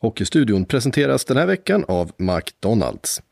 [0.00, 3.22] Hockeystudion presenteras den här veckan av McDonalds.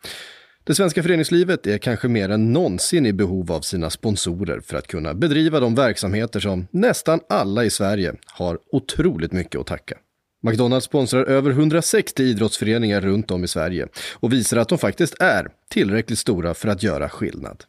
[0.64, 4.86] Det svenska föreningslivet är kanske mer än någonsin i behov av sina sponsorer för att
[4.86, 9.98] kunna bedriva de verksamheter som nästan alla i Sverige har otroligt mycket att tacka.
[10.42, 15.48] McDonalds sponsrar över 160 idrottsföreningar runt om i Sverige och visar att de faktiskt är
[15.70, 17.64] tillräckligt stora för att göra skillnad.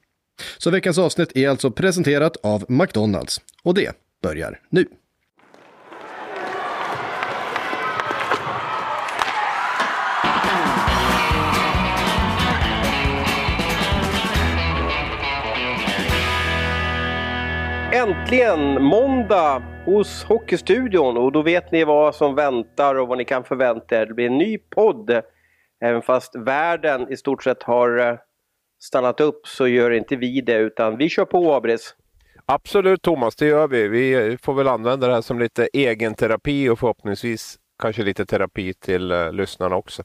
[0.58, 3.92] Så veckans avsnitt är alltså presenterat av McDonalds och det
[4.24, 4.86] börjar nu.
[18.08, 23.44] Äntligen måndag hos Hockeystudion och då vet ni vad som väntar och vad ni kan
[23.44, 24.06] förvänta er.
[24.06, 25.22] Det blir en ny podd.
[25.82, 28.18] Även fast världen i stort sett har eh,
[28.80, 31.96] stannat upp så gör inte vi det utan vi kör på Abris.
[32.46, 33.88] Absolut Thomas, det gör vi.
[33.88, 38.74] Vi får väl använda det här som lite egen terapi och förhoppningsvis kanske lite terapi
[38.74, 40.04] till uh, lyssnarna också.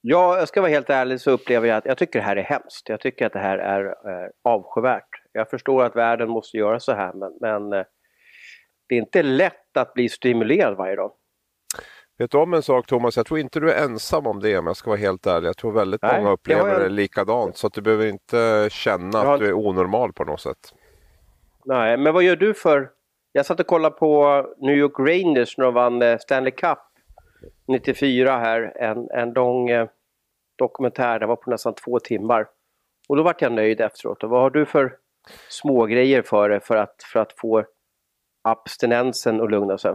[0.00, 2.42] Ja, jag ska vara helt ärlig så upplever jag att jag tycker det här är
[2.42, 2.88] hemskt.
[2.88, 5.23] Jag tycker att det här är eh, avskyvärt.
[5.36, 7.86] Jag förstår att världen måste göra så här men, men eh,
[8.88, 11.12] det är inte lätt att bli stimulerad varje dag.
[12.18, 13.16] Vet du om en sak Thomas?
[13.16, 15.48] Jag tror inte du är ensam om det om jag ska vara helt ärlig.
[15.48, 16.82] Jag tror väldigt Nej, många upplever det, jag...
[16.82, 20.74] det likadant så att du behöver inte känna att du är onormal på något sätt.
[21.64, 22.90] Nej, men vad gör du för...
[23.32, 26.78] Jag satt och kollade på New York Rangers när de vann eh, Stanley Cup
[27.68, 28.72] 94 här.
[28.76, 29.88] En, en lång eh,
[30.56, 32.46] dokumentär, den var på nästan två timmar.
[33.08, 34.24] Och då vart jag nöjd efteråt.
[34.24, 34.96] Och vad har du för
[35.48, 37.64] smågrejer för det för att, för att få
[38.42, 39.94] abstinensen att lugna sig?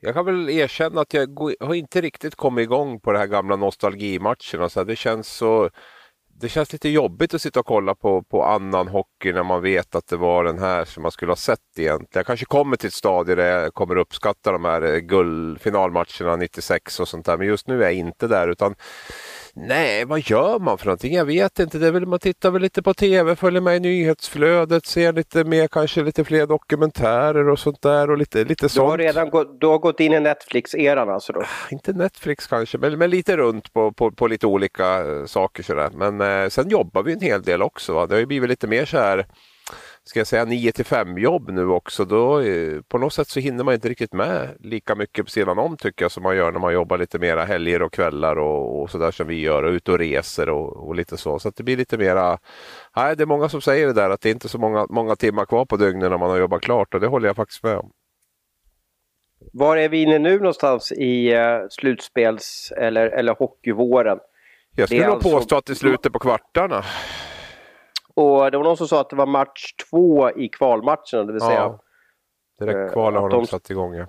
[0.00, 3.56] Jag kan väl erkänna att jag har inte riktigt kommit igång på de här gamla
[3.56, 4.68] nostalgimatcherna.
[4.68, 5.70] Så det känns så
[6.40, 9.94] det känns lite jobbigt att sitta och kolla på, på annan hockey när man vet
[9.94, 12.08] att det var den här som man skulle ha sett egentligen.
[12.12, 17.00] Jag kanske kommer till ett stadie där jag kommer uppskatta de här eh, guldfinalmatcherna 96
[17.00, 17.36] och sånt där.
[17.36, 18.74] Men just nu är jag inte där utan
[19.54, 21.14] Nej, vad gör man för någonting?
[21.14, 21.78] Jag vet inte.
[21.78, 25.44] Det är väl, man tittar väl lite på tv, följer med i nyhetsflödet, ser lite
[25.44, 28.86] mer, kanske lite fler dokumentärer och sånt där och lite, lite sånt.
[28.86, 31.42] Du har redan gått, du har gått in i Netflix-eran alltså då?
[31.70, 35.90] Inte Netflix kanske, men, men lite runt på, på, på lite olika uh, saker sådär.
[35.94, 37.94] Men uh, sen jobbar vi en hel del också.
[37.94, 38.06] Va?
[38.06, 39.26] Det har ju blivit lite mer så här
[40.10, 42.04] ska jag säga 9 till 5 jobb nu också.
[42.04, 45.58] Då, eh, på något sätt så hinner man inte riktigt med lika mycket på sidan
[45.58, 48.82] om tycker jag som man gör när man jobbar lite mera helger och kvällar och,
[48.82, 51.38] och sådär som vi gör och ute och reser och, och, lite så.
[51.38, 52.38] Så att det blir lite mera,
[52.96, 55.16] nej det är många som säger det där att det är inte så många, många
[55.16, 57.76] timmar kvar på dygnet när man har jobbat klart och det håller jag faktiskt med
[57.76, 57.90] om.
[59.52, 64.18] Var är vi inne nu någonstans i uh, slutspels eller, eller hockeyvåren?
[64.76, 65.30] Jag skulle nog alltså...
[65.30, 66.84] påstå att det är slutet på kvartarna.
[68.20, 71.40] Och det var någon som sa att det var match två i kvalmatcherna, det vill
[71.40, 71.58] säga...
[71.58, 71.80] Ja,
[72.58, 74.06] direkt kval har de, de satt igång ja.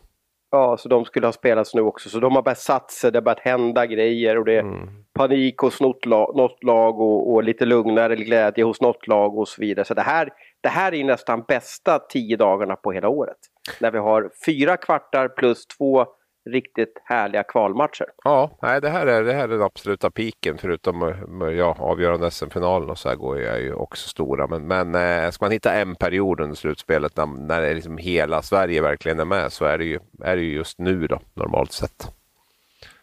[0.52, 2.10] Ja, så de skulle ha spelats nu också.
[2.10, 4.90] Så de har börjat satsa, det har börjat hända grejer och det är mm.
[5.14, 9.48] panik hos något lag, något lag och, och, lite lugnare glädje hos något lag och
[9.48, 9.86] så vidare.
[9.86, 10.30] Så det här,
[10.62, 13.38] det här är nästan bästa tio dagarna på hela året.
[13.80, 16.06] När vi har fyra kvartar plus två
[16.46, 18.06] riktigt härliga kvalmatcher.
[18.24, 21.14] Ja, nej, det, här är, det här är den absoluta piken förutom
[21.58, 24.48] ja, avgörande SM-finalen och så här går jag ju också stora.
[24.48, 28.42] Men, men eh, ska man hitta en period under slutspelet när, när det liksom hela
[28.42, 31.72] Sverige verkligen är med så är det ju, är det ju just nu då normalt
[31.72, 32.12] sett.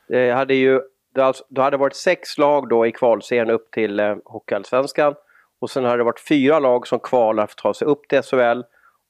[0.09, 0.81] Det hade ju
[1.15, 5.15] det alltså, hade varit sex lag då i kvalserien upp till eh, Hockeyallsvenskan
[5.61, 8.23] och sen hade det varit fyra lag som kvalar för att ta sig upp till
[8.23, 8.63] SHL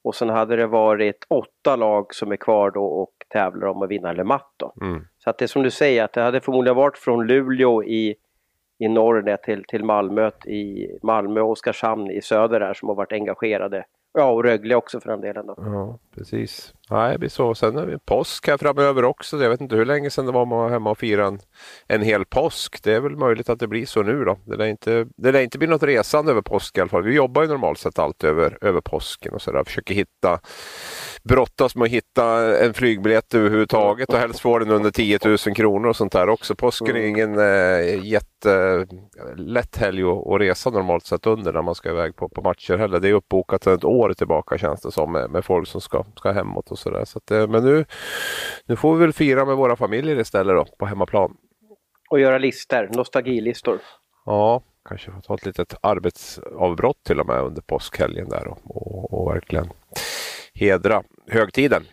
[0.03, 3.89] och sen hade det varit åtta lag som är kvar då och tävlar om att
[3.89, 4.55] vinna Le Mat.
[4.81, 5.05] Mm.
[5.17, 8.15] Så att det är som du säger, att det hade förmodligen varit från Luleå i,
[8.79, 13.11] i norr till, till Malmö, i Malmö och Oskarshamn i söder där som har varit
[13.11, 13.85] engagerade.
[14.13, 15.45] Ja, och Rögle också för den delen.
[15.45, 15.55] Då.
[15.57, 16.73] Ja, precis.
[16.89, 17.55] Nej, det blir så.
[17.55, 19.37] Sen är det påsk här framöver också.
[19.37, 21.39] Jag vet inte hur länge sedan det var man var hemma och firade en,
[21.87, 22.83] en hel påsk.
[22.83, 24.37] Det är väl möjligt att det blir så nu då.
[24.45, 27.03] Det lär inte, det lär inte bli något resande över påsk i alla fall.
[27.03, 29.63] Vi jobbar ju normalt sett alltid över, över påsken och sådär.
[29.63, 30.39] Försöker hitta
[31.29, 35.89] brottas med att hitta en flygbiljett överhuvudtaget och helst få den under 10 000 kronor
[35.89, 36.55] och sånt där också.
[36.55, 42.15] Påsken är ingen äh, jättelätt helg att, resa normalt sett under när man ska iväg
[42.15, 42.99] på, på matcher heller.
[42.99, 46.03] Det är uppbokat sedan ett år tillbaka känns det som med, med folk som ska,
[46.15, 47.05] ska hemåt och sådär.
[47.05, 47.85] Så, så äh, men nu,
[48.65, 51.37] nu får vi väl fira med våra familjer istället då på hemmaplan.
[52.09, 53.79] Och göra listor, nostalgilistor.
[54.25, 59.13] Ja, kanske få ta ett litet arbetsavbrott till och med under påskhelgen där och, och,
[59.13, 59.69] och verkligen
[60.59, 61.83] hedra högtiden.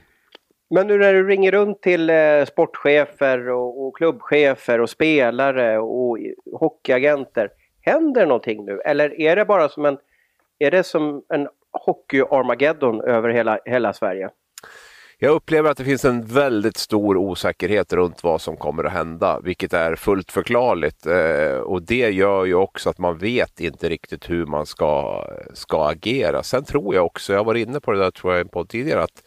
[0.70, 6.18] Men nu när du ringer runt till eh, sportchefer och, och klubbchefer och spelare och
[6.52, 7.50] hockeyagenter.
[7.80, 8.80] Händer någonting nu?
[8.84, 9.98] Eller är det bara som en,
[10.58, 14.30] är det som en hockey-Armageddon över hela, hela Sverige?
[15.18, 19.40] Jag upplever att det finns en väldigt stor osäkerhet runt vad som kommer att hända,
[19.40, 21.06] vilket är fullt förklarligt.
[21.06, 25.24] Eh, och det gör ju också att man vet inte riktigt hur man ska,
[25.54, 26.42] ska agera.
[26.42, 29.22] Sen tror jag också, jag var inne på det där tror jag på tidigare, att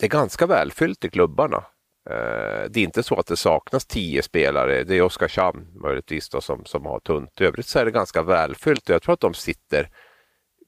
[0.00, 1.64] det är ganska välfyllt i klubbarna.
[2.10, 4.84] Eh, det är inte så att det saknas tio spelare.
[4.84, 7.40] Det är Oskarshamn möjligtvis då, som, som har tunt.
[7.40, 9.88] I övrigt så är det ganska välfyllt och jag tror att de sitter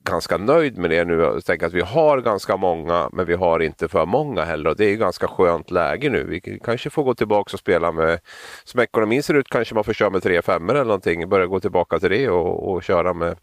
[0.04, 3.60] ganska nöjd med det nu Jag tänker att vi har ganska många men vi har
[3.60, 6.24] inte för många heller och det är ganska skönt läge nu.
[6.24, 8.20] Vi kanske får gå tillbaka och spela med,
[8.64, 11.60] som ekonomin ser ut kanske man får köra med tre femmor eller någonting, börja gå
[11.60, 13.36] tillbaka till det och, och köra med,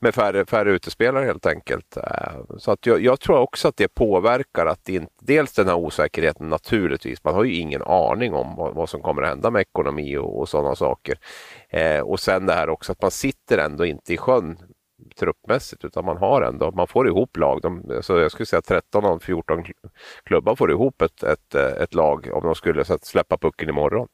[0.00, 1.96] med färre, färre utespelare helt enkelt.
[1.96, 5.76] Eh, så att jag, jag tror också att det påverkar att det dels den här
[5.76, 9.60] osäkerheten naturligtvis, man har ju ingen aning om vad, vad som kommer att hända med
[9.60, 11.18] ekonomi och, och sådana saker.
[11.68, 14.58] Eh, och sen det här också att man sitter ändå inte i sjön
[15.16, 17.62] truppmässigt utan man har ändå, man får ihop lag.
[17.62, 19.64] De, alltså jag skulle säga 13 av 14
[20.24, 24.08] klubbar får ihop ett, ett, ett lag om de skulle så att släppa pucken imorgon.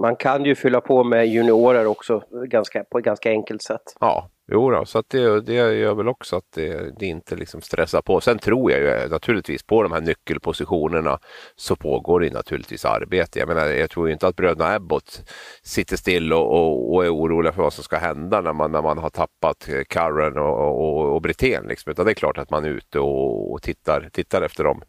[0.00, 3.82] Man kan ju fylla på med juniorer också ganska, på ett ganska enkelt sätt.
[4.00, 7.60] Ja, Jo då, så att det, det gör väl också att det, det, inte liksom
[7.60, 8.20] stressar på.
[8.20, 11.18] Sen tror jag ju naturligtvis på de här nyckelpositionerna
[11.56, 13.38] så pågår det naturligtvis arbete.
[13.38, 15.22] Jag menar, jag tror inte att bröderna Ebbot
[15.62, 18.82] sitter still och, och, och, är oroliga för vad som ska hända när man, när
[18.82, 21.64] man har tappat Curran och, och, och Brithén.
[21.68, 21.90] Liksom.
[21.92, 24.82] Utan det är klart att man är ute och, och tittar, tittar efter dem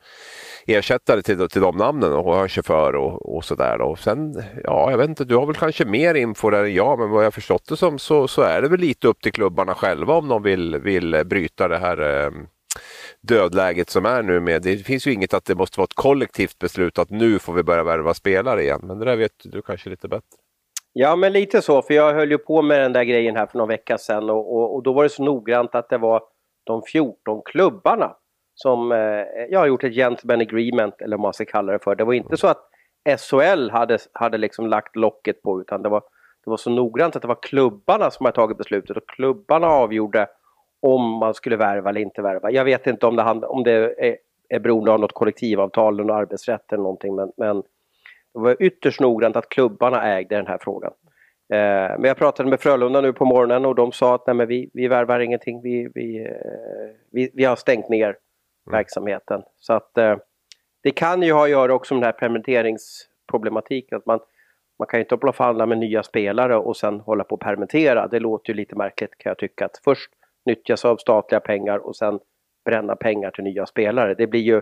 [0.65, 3.81] ersättare till, till de namnen och hör chaufför och, och sådär.
[3.81, 6.99] Och sen, ja, jag vet inte, du har väl kanske mer info där än jag,
[6.99, 9.52] men vad jag förstått det som så, så är det väl lite upp till klubben
[9.53, 12.31] klubbarna själva om de vill, vill bryta det här eh,
[13.21, 14.61] dödläget som är nu med.
[14.61, 17.63] Det finns ju inget att det måste vara ett kollektivt beslut att nu får vi
[17.63, 20.37] börja värva spelare igen, men det där vet du kanske lite bättre.
[20.93, 23.57] Ja, men lite så, för jag höll ju på med den där grejen här för
[23.57, 26.21] någon vecka sedan och, och, och då var det så noggrant att det var
[26.65, 28.15] de 14 klubbarna
[28.55, 28.97] som eh,
[29.49, 31.95] jag har gjort ett gentleman agreement eller vad man ska kalla det för.
[31.95, 32.69] Det var inte så att
[33.19, 36.03] SHL hade, hade liksom lagt locket på utan det var,
[36.43, 40.27] det var så noggrant att det var klubbarna som hade tagit beslutet och klubbarna avgjorde
[40.81, 42.51] om man skulle värva eller inte värva.
[42.51, 44.17] Jag vet inte om det, hand, om det är,
[44.49, 47.63] är beroende av något kollektivavtal eller arbetsrätt eller någonting men, men
[48.33, 50.93] det var ytterst noggrant att klubbarna ägde den här frågan.
[51.53, 54.47] Eh, men jag pratade med Frölunda nu på morgonen och de sa att nej, men
[54.47, 56.31] vi, vi värvar ingenting, vi, vi, eh,
[57.11, 58.15] vi, vi har stängt ner
[58.67, 58.77] Mm.
[58.77, 59.43] verksamheten.
[59.59, 60.17] Så att eh,
[60.83, 63.97] det kan ju ha att göra också med den här permitteringsproblematiken.
[63.97, 64.19] Att man,
[64.79, 67.41] man kan ju inte hålla på förhandla med nya spelare och sen hålla på att
[67.41, 68.07] permittera.
[68.07, 69.65] Det låter ju lite märkligt kan jag tycka.
[69.65, 70.11] Att först
[70.45, 72.19] nyttjas av statliga pengar och sen
[72.65, 74.13] bränna pengar till nya spelare.
[74.13, 74.61] Det blir ju,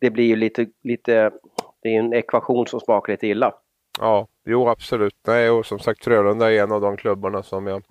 [0.00, 1.30] det blir ju lite, lite,
[1.82, 3.54] det är en ekvation som smakar lite illa.
[4.00, 5.16] Ja, jo absolut.
[5.26, 7.82] Nej, och som sagt Frölunda är en av de klubbarna som jag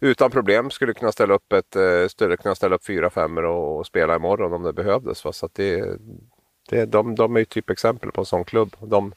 [0.00, 3.78] utan problem skulle kunna ställa upp ett, eh, skulle kunna ställa upp fyra femmor och,
[3.78, 5.24] och spela imorgon om det behövdes.
[5.24, 5.32] Va?
[5.32, 5.98] Så det,
[6.70, 8.76] det, de, de är ju typexempel på en sån klubb.
[8.80, 9.12] De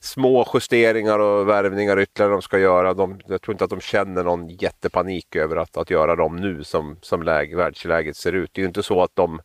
[0.00, 4.24] små justeringar och värvningar ytterligare de ska göra, de, jag tror inte att de känner
[4.24, 8.50] någon jättepanik över att, att göra dem nu som, som läge, världsläget ser ut.
[8.52, 9.40] Det är ju inte så att de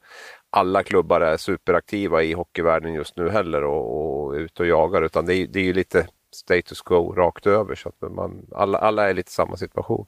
[0.50, 5.26] alla klubbar är superaktiva i hockeyvärlden just nu heller och, och ute och jagar utan
[5.26, 7.76] det är, det är ju lite status quo rakt över.
[7.76, 10.06] Så att man, alla, alla är lite i samma situation.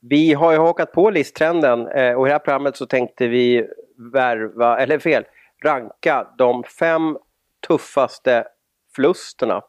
[0.00, 3.68] Vi har ju hakat på listtrenden eh, och i det här programmet så tänkte vi
[3.98, 5.24] värva, eller fel,
[5.64, 7.18] ranka de fem
[7.68, 8.44] tuffaste
[8.96, 9.62] förlusterna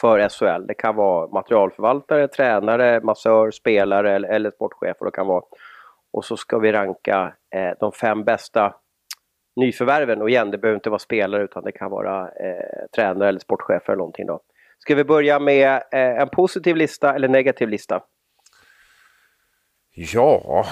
[0.00, 0.66] för SHL.
[0.66, 5.04] Det kan vara materialförvaltare, tränare, massör, spelare eller, eller sportchefer.
[5.04, 5.44] Det kan vara.
[6.12, 8.74] Och så ska vi ranka eh, de fem bästa
[9.56, 10.22] nyförvärven.
[10.22, 13.92] Och igen, det behöver inte vara spelare utan det kan vara eh, tränare eller sportchefer
[13.92, 14.40] eller någonting då.
[14.78, 18.02] Ska vi börja med eh, en positiv lista eller negativ lista?
[19.94, 20.64] Ja,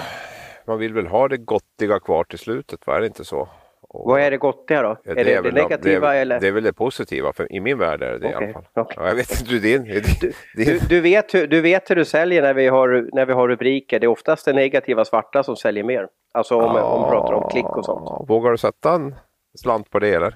[0.67, 3.49] man vill väl ha det gottiga kvar till slutet, var det inte så?
[3.93, 4.97] Vad är det gottiga då?
[5.03, 6.39] Ja, är, det, är det, negativa det är, eller?
[6.39, 8.53] Det är väl det positiva, för i min värld är det det okay, i alla
[8.53, 8.83] fall.
[8.83, 8.95] Okay.
[8.97, 9.83] Ja, jag vet inte hur din...
[9.83, 10.33] Du,
[10.65, 13.47] du, du, vet hur, du vet hur du säljer när vi, har, när vi har
[13.47, 13.99] rubriker.
[13.99, 16.07] Det är oftast det negativa svarta som säljer mer.
[16.33, 18.29] Alltså om, ja, om man pratar om klick och sånt.
[18.29, 19.15] Vågar du sätta en
[19.59, 20.33] slant på det eller?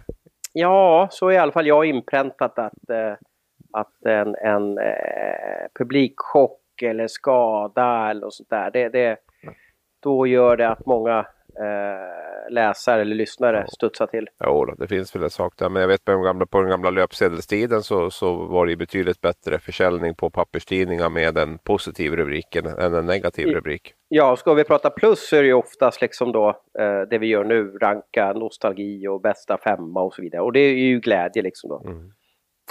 [0.53, 3.13] Ja, så i alla fall jag inpräntat att, äh,
[3.73, 9.17] att en, en äh, publikchock eller skada eller sånt där, det, det,
[10.03, 11.25] då gör det att många
[11.59, 14.27] eh, läsare eller lyssnare studsar till.
[14.43, 16.69] Jo, det finns väl en sak där, men jag vet på den gamla, på den
[16.69, 22.55] gamla löpsedelstiden så, så var det betydligt bättre försäljning på papperstidningar med en positiv rubrik
[22.55, 23.93] än en negativ rubrik.
[24.07, 27.27] Ja, ska vi prata plus så är det ju oftast liksom då eh, det vi
[27.27, 30.41] gör nu, ranka nostalgi och bästa femma och så vidare.
[30.41, 31.83] Och det är ju glädje liksom då.
[31.85, 32.11] Mm.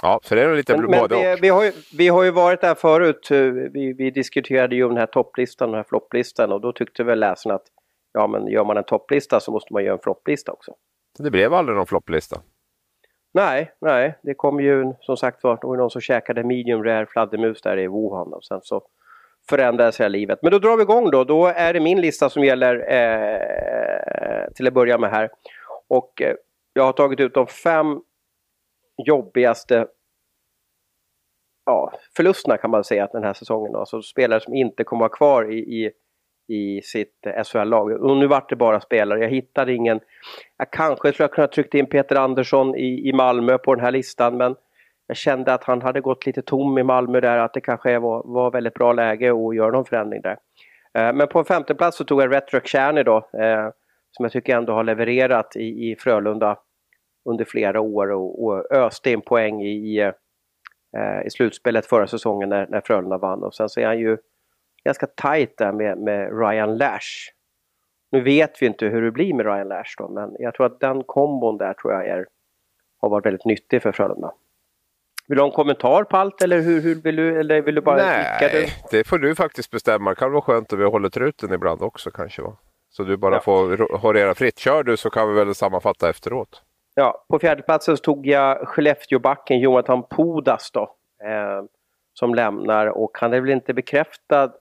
[0.01, 2.31] Ja, så det är lite men, både men vi, vi, har ju, vi har ju
[2.31, 3.27] varit där förut.
[3.73, 7.03] Vi, vi diskuterade ju om den här topplistan och den här flopplistan och då tyckte
[7.03, 7.67] väl läsarna att
[8.15, 10.73] ja men gör man en topplista så måste man göra en flopplista också.
[11.19, 12.41] Det blev aldrig någon flopplista.
[13.33, 17.05] Nej, nej, det kom ju som sagt var, det var någon som käkade medium rare
[17.05, 18.81] fladdermus där i Wuhan och sen så
[19.49, 20.39] förändrades hela livet.
[20.41, 24.67] Men då drar vi igång då, då är det min lista som gäller eh, till
[24.67, 25.29] att börja med här.
[25.87, 26.35] Och eh,
[26.73, 28.01] jag har tagit ut de fem
[29.05, 29.87] jobbigaste
[31.65, 33.71] ja, förlusterna kan man säga den här säsongen.
[33.71, 33.79] Då.
[33.79, 35.91] Alltså spelare som inte kommer vara kvar i, i,
[36.47, 37.91] i sitt SHL-lag.
[37.91, 39.99] Och nu vart det bara spelare, jag hittade ingen.
[40.57, 43.91] Jag kanske skulle ha kunnat trycka in Peter Andersson i, i Malmö på den här
[43.91, 44.55] listan men
[45.07, 48.23] jag kände att han hade gått lite tom i Malmö där, att det kanske var,
[48.25, 50.37] var väldigt bra läge att göra någon förändring där.
[50.97, 53.69] Eh, men på en femte plats så tog jag Retro Kärny då, eh,
[54.11, 56.57] som jag tycker ändå har levererat i, i Frölunda
[57.29, 59.99] under flera år och, och öste in poäng i,
[60.97, 63.43] eh, i slutspelet förra säsongen när, när Frölunda vann.
[63.43, 64.17] Och sen så är han ju
[64.85, 67.31] ganska tajt där med, med Ryan Lash.
[68.11, 70.79] Nu vet vi inte hur det blir med Ryan Lash då, men jag tror att
[70.79, 72.27] den kombon där tror jag är,
[73.01, 74.31] har varit väldigt nyttig för Frölunda.
[75.27, 77.81] Vill du ha en kommentar på allt eller hur, hur vill du, eller vill du
[77.81, 80.09] bara Nej, det får du faktiskt bestämma.
[80.09, 82.41] Det kan vara skönt att vi håller truten ibland också kanske.
[82.41, 82.57] Va?
[82.89, 83.41] Så du bara ja.
[83.41, 84.59] får horera fritt.
[84.59, 86.63] Kör du så kan vi väl sammanfatta efteråt.
[86.95, 90.81] Ja, på fjärdeplatsen tog jag Skellefteåbacken Jonathan Pudas då.
[91.23, 91.63] Eh,
[92.13, 94.51] som lämnar och han är väl inte bekräftad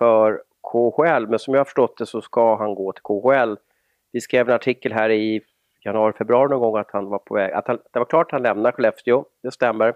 [0.00, 0.42] för
[0.72, 3.56] KHL men som jag har förstått det så ska han gå till KHL.
[4.12, 5.40] Vi skrev en artikel här i
[5.84, 8.32] januari, februari någon gång att han var på väg, att han, det var klart att
[8.32, 9.94] han lämnar Skellefteå, det stämmer.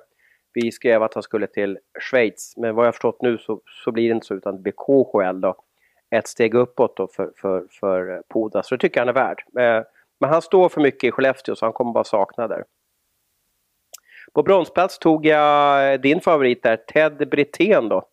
[0.52, 4.08] Vi skrev att han skulle till Schweiz, men vad jag förstått nu så, så blir
[4.08, 5.54] det inte så utan det blir KHL då.
[6.10, 9.42] Ett steg uppåt då för, för, för Poda, så det tycker jag han är värd.
[9.58, 9.86] Eh,
[10.20, 12.64] men han står för mycket i Skellefteå så han kommer bara sakna där.
[14.32, 18.08] På bronsplats tog jag eh, din favorit där, Ted Brithén då.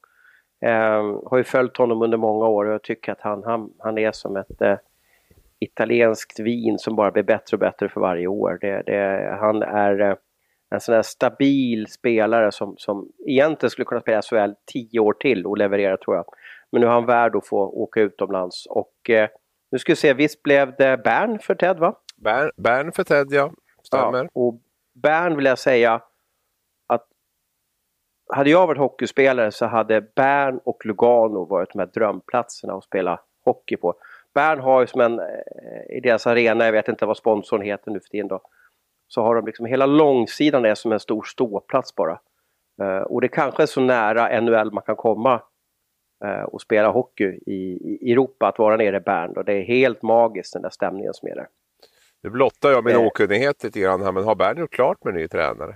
[0.62, 3.98] Eh, har ju följt honom under många år och jag tycker att han, han, han
[3.98, 4.78] är som ett eh,
[5.60, 8.58] italienskt vin som bara blir bättre och bättre för varje år.
[8.62, 10.16] Det, det, han är eh,
[10.70, 15.46] en sån här stabil spelare som, som egentligen skulle kunna spela SHL tio år till
[15.46, 16.26] och leverera tror jag.
[16.72, 19.30] Men nu är han värd att få åka utomlands och eh,
[19.72, 21.96] nu ska vi se, visst blev det Bern för Ted va?
[22.18, 23.52] Bern, Bern för Ted ja,
[23.84, 24.24] stämmer.
[24.24, 24.62] Ja, och
[24.94, 26.02] Bern vill jag säga
[28.32, 33.20] hade jag varit hockeyspelare så hade Bern och Lugano varit de här drömplatserna att spela
[33.46, 33.94] hockey på.
[34.34, 37.92] Bern har ju som en, eh, i deras arena, jag vet inte vad sponsorn heter
[37.92, 38.42] nu för tiden då,
[39.08, 42.20] så har de liksom hela långsidan är som en stor ståplats bara.
[42.82, 45.42] Uh, och det kanske är så nära NHL man kan komma
[46.26, 49.38] uh, och spela hockey i, i, Europa, att vara nere i Bern.
[49.38, 51.48] Och det är helt magiskt den där stämningen som är där.
[52.24, 55.28] Nu blottar jag min okunnighet lite grann här, men har Bern gjort klart med ny
[55.28, 55.76] tränare?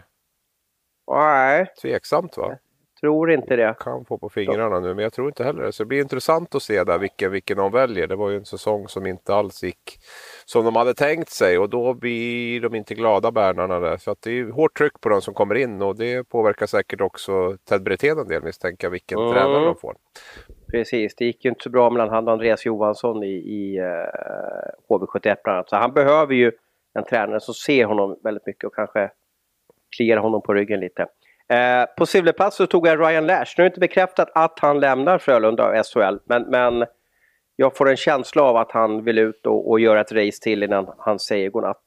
[1.08, 1.74] Nej.
[1.82, 2.58] Tveksamt va?
[3.06, 3.76] tror inte det.
[3.80, 5.72] Kan få på fingrarna nu, men jag tror inte heller det.
[5.72, 8.08] Så det blir intressant att se där vilken, vilken de väljer.
[8.08, 10.00] Det var ju en säsong som inte alls gick
[10.46, 13.98] som de hade tänkt sig och då blir de inte glada bärnarna där.
[13.98, 17.02] Så att det är hårt tryck på de som kommer in och det påverkar säkert
[17.02, 19.34] också Ted Brithén en del misstänker vilken mm.
[19.34, 19.96] tränare de får.
[20.72, 23.86] Precis, det gick ju inte så bra mellan han och Andreas Johansson i, i uh,
[24.90, 25.70] HV71 bland annat.
[25.70, 26.52] Så han behöver ju
[26.94, 29.12] en tränare som ser honom väldigt mycket och kanske
[29.96, 31.02] kliar honom på ryggen lite.
[31.50, 33.56] Eh, på silverplats så tog jag Ryan Lash.
[33.58, 36.86] Nu är det inte bekräftat att han lämnar Frölunda och SHL, men, men
[37.56, 40.64] jag får en känsla av att han vill ut och, och göra ett race till
[40.64, 41.84] innan han säger godnatt.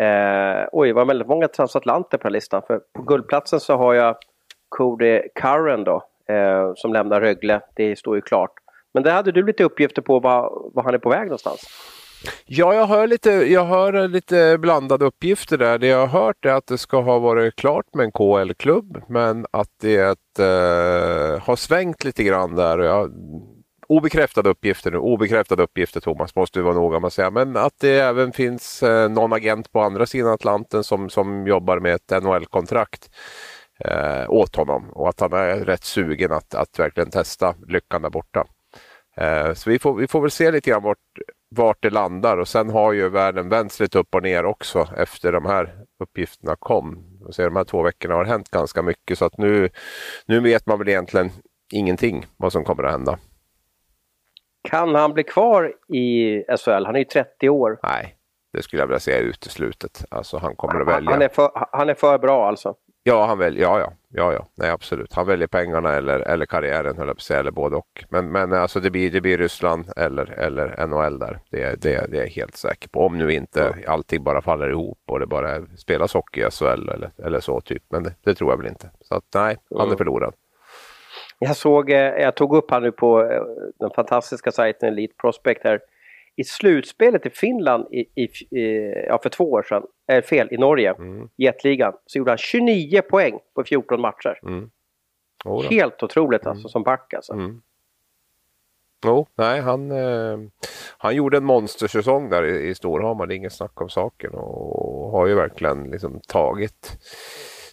[0.00, 2.62] Eh, oj, det var väldigt många transatlanter på den listan.
[2.66, 4.16] För på guldplatsen så har jag
[4.68, 7.60] Cody Curran då, eh, som lämnar Rögle.
[7.76, 8.52] Det står ju klart.
[8.94, 11.64] Men där hade du lite uppgifter på var, var han är på väg någonstans.
[12.46, 15.78] Ja, jag hör, lite, jag hör lite blandade uppgifter där.
[15.78, 19.46] Det jag har hört är att det ska ha varit klart med en KL-klubb men
[19.50, 22.78] att det eh, har svängt lite grann där.
[22.78, 23.12] Jag,
[23.88, 27.30] obekräftade uppgifter nu, obekräftade uppgifter Thomas måste du vara noga med att säga.
[27.30, 31.78] Men att det även finns eh, någon agent på andra sidan Atlanten som, som jobbar
[31.80, 33.10] med ett NHL-kontrakt
[33.84, 38.10] eh, åt honom och att han är rätt sugen att, att verkligen testa lyckan där
[38.10, 38.46] borta.
[39.16, 40.98] Eh, så vi får, vi får väl se lite grann vart,
[41.50, 45.32] vart det landar och sen har ju världen vänts lite upp och ner också efter
[45.32, 47.04] de här uppgifterna kom.
[47.30, 49.68] Så de här två veckorna har hänt ganska mycket så att nu,
[50.26, 51.30] nu vet man väl egentligen
[51.72, 53.18] ingenting vad som kommer att hända.
[54.70, 56.84] Kan han bli kvar i SHL?
[56.86, 57.78] Han är ju 30 år.
[57.82, 58.14] Nej,
[58.52, 60.04] det skulle jag vilja säga är uteslutet.
[60.10, 61.10] Alltså han kommer att välja.
[61.10, 62.74] Han är för, han är för bra alltså?
[63.02, 65.12] Ja, han väljer, ja, ja, ja, ja, nej absolut.
[65.12, 68.04] Han väljer pengarna eller, eller karriären, höll jag på att säga, eller både och.
[68.08, 71.38] Men, men alltså det blir, det blir Ryssland eller, eller NHL där.
[71.50, 73.00] Det, det, det är jag helt säker på.
[73.00, 73.92] Om nu inte ja.
[73.92, 77.82] allting bara faller ihop och det bara spelas hockey i SHL eller, eller så typ.
[77.90, 78.90] Men det, det, tror jag väl inte.
[79.00, 80.34] Så att nej, han är förlorad.
[81.38, 83.42] Jag såg, eh, jag tog upp han nu på eh,
[83.78, 85.80] den fantastiska sajten Elite Prospect här.
[86.38, 88.24] I slutspelet i Finland i, i,
[88.58, 91.28] i, ja, för två år sedan, äh, fel, i Norge, mm.
[91.36, 94.40] jetligan, så gjorde han 29 poäng på 14 matcher.
[94.42, 94.70] Mm.
[95.70, 96.68] Helt otroligt alltså mm.
[96.68, 97.32] som back alltså.
[97.32, 97.62] Mm.
[99.04, 100.38] Jo, nej han, eh,
[100.98, 105.10] han gjorde en monstersäsong där i, i Storhamar, det är inget snack om saken och
[105.10, 106.98] har ju verkligen liksom tagit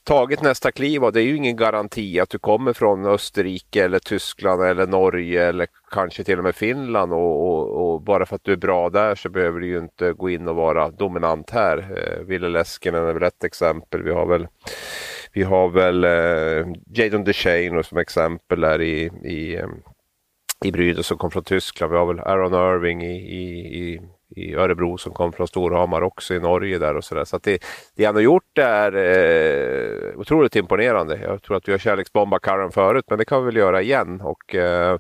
[0.05, 3.99] tagit nästa kliv och det är ju ingen garanti att du kommer från Österrike eller
[3.99, 8.43] Tyskland eller Norge eller kanske till och med Finland och, och, och bara för att
[8.43, 11.77] du är bra där så behöver du ju inte gå in och vara dominant här.
[11.77, 14.03] Eh, Ville Leskinen är väl ett exempel.
[14.03, 14.47] Vi har väl
[15.33, 19.67] vi har väl eh, Jadon DeShane som exempel där i, i, eh,
[20.65, 21.91] i Brydens som kom från Tyskland.
[21.91, 26.33] Vi har väl Aaron Irving i, i, i i Örebro som kom från Storhamar också
[26.33, 27.23] i Norge där och sådär.
[27.23, 27.63] Så, så det,
[27.95, 31.19] det han har gjort är eh, otroligt imponerande.
[31.23, 34.21] Jag tror att vi har kärleksbombat Karen förut men det kan vi väl göra igen.
[34.21, 34.99] Och, eh,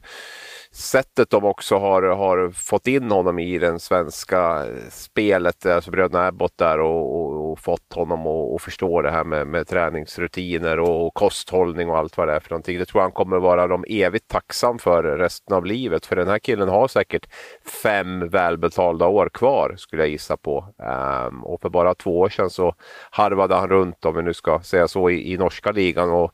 [0.75, 6.57] sättet de också har, har fått in honom i den svenska spelet, alltså bröderna Abbott
[6.57, 11.13] där och, och, och fått honom att förstå det här med, med träningsrutiner och, och,
[11.13, 12.79] kosthållning och allt vad det är för någonting.
[12.79, 16.05] Det tror jag han kommer vara dem evigt tacksam för resten av livet.
[16.05, 17.29] För den här killen har säkert
[17.83, 20.67] fem välbetalda år kvar skulle jag gissa på.
[21.27, 22.75] Um, och för bara två år sedan så
[23.11, 26.09] harvade han runt, om vi nu ska säga så, i, i norska ligan.
[26.09, 26.31] Och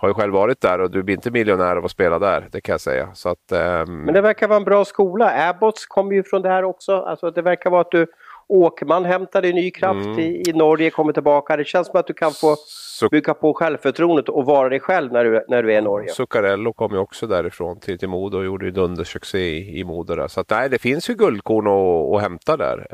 [0.00, 2.60] har ju själv varit där och du blir inte miljonär av att spela där, det
[2.60, 3.08] kan jag säga.
[3.14, 3.52] Så att,
[3.86, 4.04] um...
[4.04, 5.48] Men det verkar vara en bra skola.
[5.48, 6.96] Abbots kommer ju från det här också.
[6.96, 8.06] Alltså det verkar vara att du
[8.48, 10.18] Åkerman hämtade ny kraft mm.
[10.18, 11.56] i, i Norge, kommer tillbaka.
[11.56, 13.08] Det känns som att du kan få så...
[13.08, 16.08] bygga på självförtroendet och vara dig själv när du, när du är i Norge.
[16.08, 20.14] Zuccarello kom ju också därifrån till, till Modo och gjorde ju dundersuccé i, i Modo.
[20.14, 20.28] Där.
[20.28, 22.86] Så att, nej, det finns ju guldkorn att, att hämta där.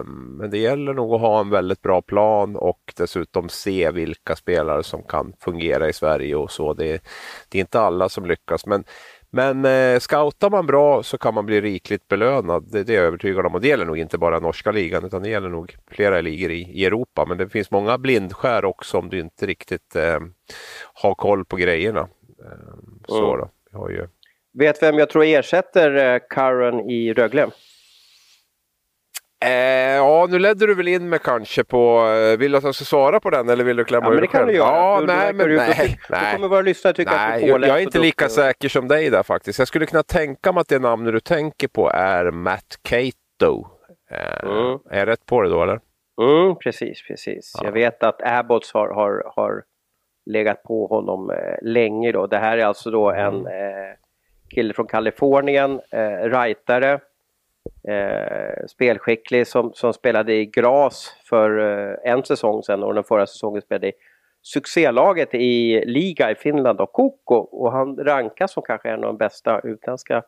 [0.00, 4.36] Um, men det gäller nog att ha en väldigt bra plan och dessutom se vilka
[4.36, 6.74] spelare som kan fungera i Sverige och så.
[6.74, 7.02] Det,
[7.48, 8.66] det är inte alla som lyckas.
[8.66, 8.84] Men
[9.30, 12.64] men eh, scoutar man bra så kan man bli rikligt belönad.
[12.72, 13.54] Det, det är jag övertygad om.
[13.54, 16.62] Och det gäller nog inte bara norska ligan utan det gäller nog flera ligor i,
[16.62, 17.26] i Europa.
[17.28, 20.18] Men det finns många blindskär också om du inte riktigt eh,
[20.94, 22.00] har koll på grejerna.
[22.00, 22.74] Eh,
[23.08, 23.48] så mm.
[23.72, 23.78] då.
[23.78, 24.08] har ju...
[24.52, 27.50] Vet vem jag tror ersätter eh, Karen i Rögle?
[29.44, 32.06] Eh, ja, nu ledde du väl in mig kanske på...
[32.06, 34.14] Eh, vill du att jag ska svara på den eller vill du klämma ja, ur
[34.14, 34.76] men det kan du göra.
[34.76, 35.98] Ja, du, nej, men nej.
[36.10, 36.34] nej.
[36.34, 39.10] kommer våra lyssnare tycka nej, att du jag, jag är inte lika säker som dig
[39.10, 39.58] där faktiskt.
[39.58, 43.66] Jag skulle kunna tänka mig att det namnet du tänker på är Matt Cato.
[44.10, 44.78] Eh, mm.
[44.90, 45.80] Är jag rätt på det då eller?
[46.20, 47.52] Mm, precis, precis.
[47.54, 47.64] Ja.
[47.64, 49.62] Jag vet att Abbots har, har, har
[50.26, 52.26] legat på honom eh, länge då.
[52.26, 53.46] Det här är alltså då en mm.
[53.46, 53.94] eh,
[54.54, 57.00] kille från Kalifornien, eh, rightare
[57.88, 63.26] eh, spelskicklig som, som spelade i Gras för eh, en säsong sedan och den förra
[63.26, 63.92] säsongen spelade i
[64.42, 69.16] succélaget i liga i Finland och Koko och han rankas som kanske en av de
[69.16, 70.22] bästa utländska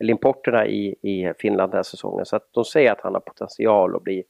[0.00, 2.26] eller importerna i, i Finland den här säsongen.
[2.26, 4.24] Så att de säger att han har potential att bli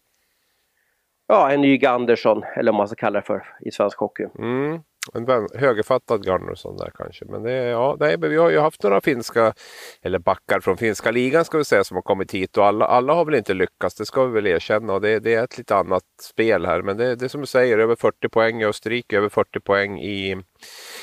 [1.26, 4.26] ja, en ny Andersson eller vad man ska kalla det för i svensk hockey.
[4.38, 4.80] Mm
[5.14, 7.24] en högerfattad Gunnarsson där kanske.
[7.24, 9.54] Men det, ja, nej, vi har ju haft några finska,
[10.02, 13.14] eller backar från finska ligan ska vi säga, som har kommit hit och alla, alla
[13.14, 14.92] har väl inte lyckats, det ska vi väl erkänna.
[14.92, 16.82] Och det, det är ett lite annat spel här.
[16.82, 19.98] Men det, det är som du säger, över 40 poäng i Österrike, över 40 poäng
[19.98, 20.42] i,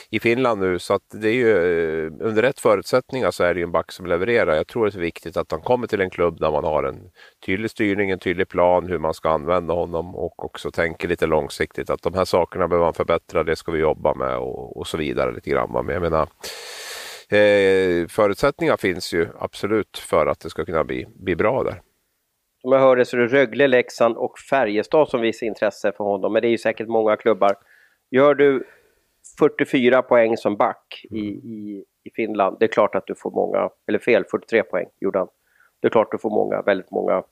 [0.10, 0.80] i Finland nu.
[0.80, 3.91] Så att det är ju, eh, under rätt förutsättningar så är det ju en back
[3.91, 4.56] som levererar.
[4.56, 7.12] Jag tror det är viktigt att han kommer till en klubb där man har en
[7.46, 11.89] tydlig styrning, en tydlig plan hur man ska använda honom och också tänker lite långsiktigt
[11.89, 14.98] att de här sakerna behöver man förbättra, det ska vi jobba med och, och så
[14.98, 15.72] vidare lite grann.
[15.86, 16.28] Men jag menar,
[17.30, 21.82] eh, förutsättningar finns ju absolut för att det ska kunna bli, bli bra där.
[22.62, 26.34] Som jag hörde så är det Rögle, Leksand och Färjestad som visar intresse för honom,
[26.34, 27.56] men det är ju säkert många klubbar.
[28.12, 28.63] Gör du
[29.40, 31.40] 44 poäng som back i, mm.
[31.44, 35.20] i, i Finland, det är klart att du får många, eller fel, 43 poäng gjorde
[35.20, 35.28] han.
[35.82, 37.24] Det är klart att du får många, väldigt många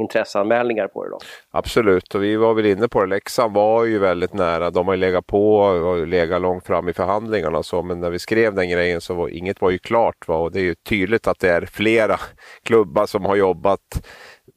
[0.00, 1.18] intresseanmälningar på det då.
[1.50, 3.06] Absolut, och vi var väl inne på det.
[3.06, 4.70] Leksand var ju väldigt nära.
[4.70, 7.62] De har ju legat på och legat långt fram i förhandlingarna.
[7.62, 10.28] Så, men när vi skrev den grejen så var inget var ju klart.
[10.28, 10.36] Va?
[10.36, 12.16] Och det är ju tydligt att det är flera
[12.62, 14.06] klubbar som har jobbat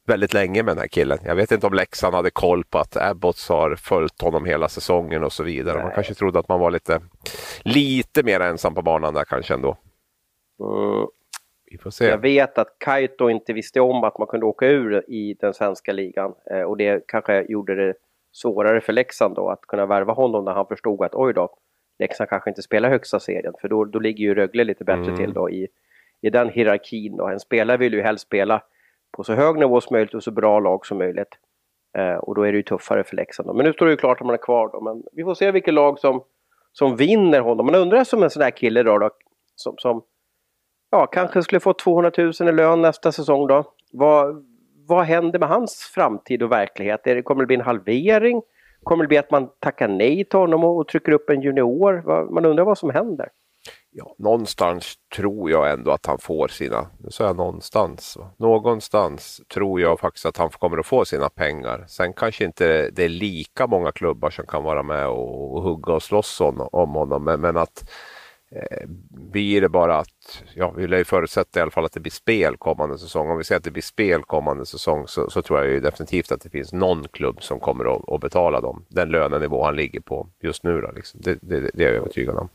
[0.06, 1.18] väldigt länge med den här killen.
[1.24, 5.24] Jag vet inte om Leksand hade koll på att Abbots har följt honom hela säsongen
[5.24, 5.74] och så vidare.
[5.74, 5.84] Nej.
[5.84, 7.00] Man kanske trodde att man var lite,
[7.62, 9.76] lite mer ensam på banan där kanske ändå.
[10.60, 11.06] Mm.
[11.72, 12.04] Vi får se.
[12.04, 15.92] Jag vet att Kaito inte visste om att man kunde åka ur i den svenska
[15.92, 17.94] ligan eh, och det kanske gjorde det
[18.32, 21.56] svårare för Leksand då att kunna värva honom när han förstod att oj då,
[21.98, 25.16] Leksand kanske inte spelar högsta serien för då, då ligger ju Rögle lite bättre mm.
[25.16, 25.68] till då i,
[26.20, 27.28] i den hierarkin då.
[27.28, 28.62] En spelare vill ju helst spela
[29.12, 31.38] på så hög nivå som möjligt och så bra lag som möjligt.
[31.98, 33.48] Eh, och då är det ju tuffare för Leksand.
[33.48, 33.52] Då.
[33.52, 34.80] Men nu står det ju klart att man är kvar då.
[34.80, 36.22] Men vi får se vilket lag som,
[36.72, 37.66] som vinner honom.
[37.66, 39.10] Man undrar som en sån där kille då, då
[39.56, 40.02] som, som
[40.90, 43.64] ja, kanske skulle få 200 000 i lön nästa säsong då.
[43.92, 44.46] Vad,
[44.88, 47.06] vad händer med hans framtid och verklighet?
[47.06, 48.42] Är det, kommer det bli en halvering?
[48.82, 52.02] Kommer det bli att man tackar nej till honom och, och trycker upp en junior?
[52.32, 53.28] Man undrar vad som händer.
[53.94, 58.30] Ja, någonstans tror jag ändå att han får sina, nu sa jag någonstans, va?
[58.36, 61.84] någonstans tror jag faktiskt att han kommer att få sina pengar.
[61.88, 65.92] Sen kanske inte det är lika många klubbar som kan vara med och, och hugga
[65.92, 67.90] och slåss om, om honom, men, men att
[68.52, 72.00] eh, blir det bara att, ja vi lär ju förutsätta i alla fall att det
[72.00, 73.30] blir spel kommande säsong.
[73.30, 76.32] Om vi säger att det blir spel kommande säsong så, så tror jag ju definitivt
[76.32, 80.00] att det finns någon klubb som kommer att, att betala dem, den lönenivå han ligger
[80.00, 80.80] på just nu.
[80.80, 81.20] Då, liksom.
[81.22, 82.48] det, det, det är jag övertygad om.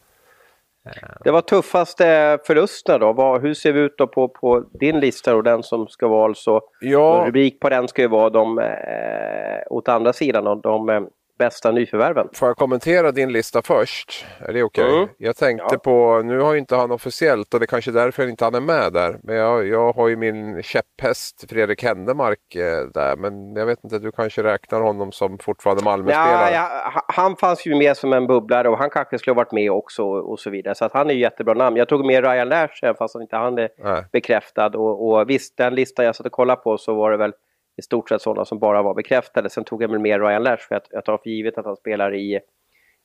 [1.23, 3.13] Det var tuffaste förlusterna då.
[3.13, 6.25] Vad, hur ser vi ut då på, på din lista och den som ska vara
[6.25, 6.61] alltså...
[6.79, 7.23] Ja.
[7.27, 11.01] Rubrik på den ska ju vara de, eh, åt andra sidan, och de eh,
[11.37, 12.29] bästa nyförvärven.
[12.33, 14.25] Får jag kommentera din lista först?
[14.39, 14.83] Är det okej?
[14.83, 14.97] Okay?
[14.97, 15.09] Mm.
[15.17, 15.77] Jag tänkte ja.
[15.77, 18.61] på, nu har ju inte han officiellt och det är kanske därför inte han är
[18.61, 19.19] med där.
[19.23, 23.15] Men jag, jag har ju min käpphäst Fredrik Händemark eh, där.
[23.15, 26.53] Men jag vet inte, du kanske räknar honom som fortfarande Malmöspelare?
[26.53, 29.51] Ja, ja, han fanns ju med som en bubblare och han kanske skulle ha varit
[29.51, 30.75] med också och så vidare.
[30.75, 31.77] Så att han är ju jättebra namn.
[31.77, 34.03] Jag tog med Ryan Lash fast han inte han är Nej.
[34.11, 34.67] bekräftad.
[34.67, 37.33] Och, och visst, den listan jag satt och kollade på så var det väl
[37.77, 39.49] i stort sett sådana som bara var bekräftade.
[39.49, 41.75] Sen tog jag väl med Ryan Lash för jag, jag tar för givet att han
[41.75, 42.39] spelar i,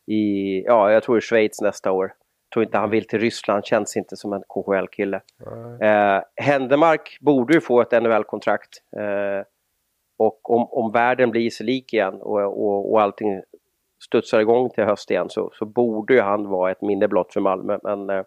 [0.07, 2.05] i ja, jag tror i Schweiz nästa år.
[2.05, 5.21] Jag tror inte han vill till Ryssland, känns inte som en KHL-kille.
[5.81, 8.69] Eh, Händemark borde ju få ett NHL-kontrakt.
[8.97, 9.47] Eh,
[10.17, 13.43] och om, om världen blir sig lik igen och, och, och allting
[14.05, 17.41] studsar igång till höst igen så, så borde ju han vara ett minne blott för
[17.41, 17.79] Malmö.
[17.83, 18.23] Men, eh,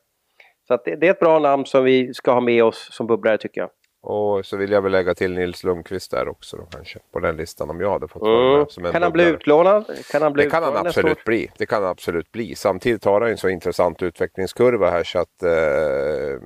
[0.68, 3.08] så att det, det, är ett bra namn som vi ska ha med oss som
[3.08, 3.70] bubblare tycker jag.
[4.08, 7.00] Och så vill jag väl lägga till Nils Lundqvist där också då, kanske.
[7.12, 8.60] På den listan om jag hade fått vara mm.
[8.60, 8.72] med.
[8.72, 9.86] Som en kan han bli utlånad?
[10.12, 11.52] Kan han bli det kan han absolut bli.
[11.58, 12.56] Det kan han absolut bli.
[12.56, 16.40] Samtidigt har han en så intressant utvecklingskurva här så att eh,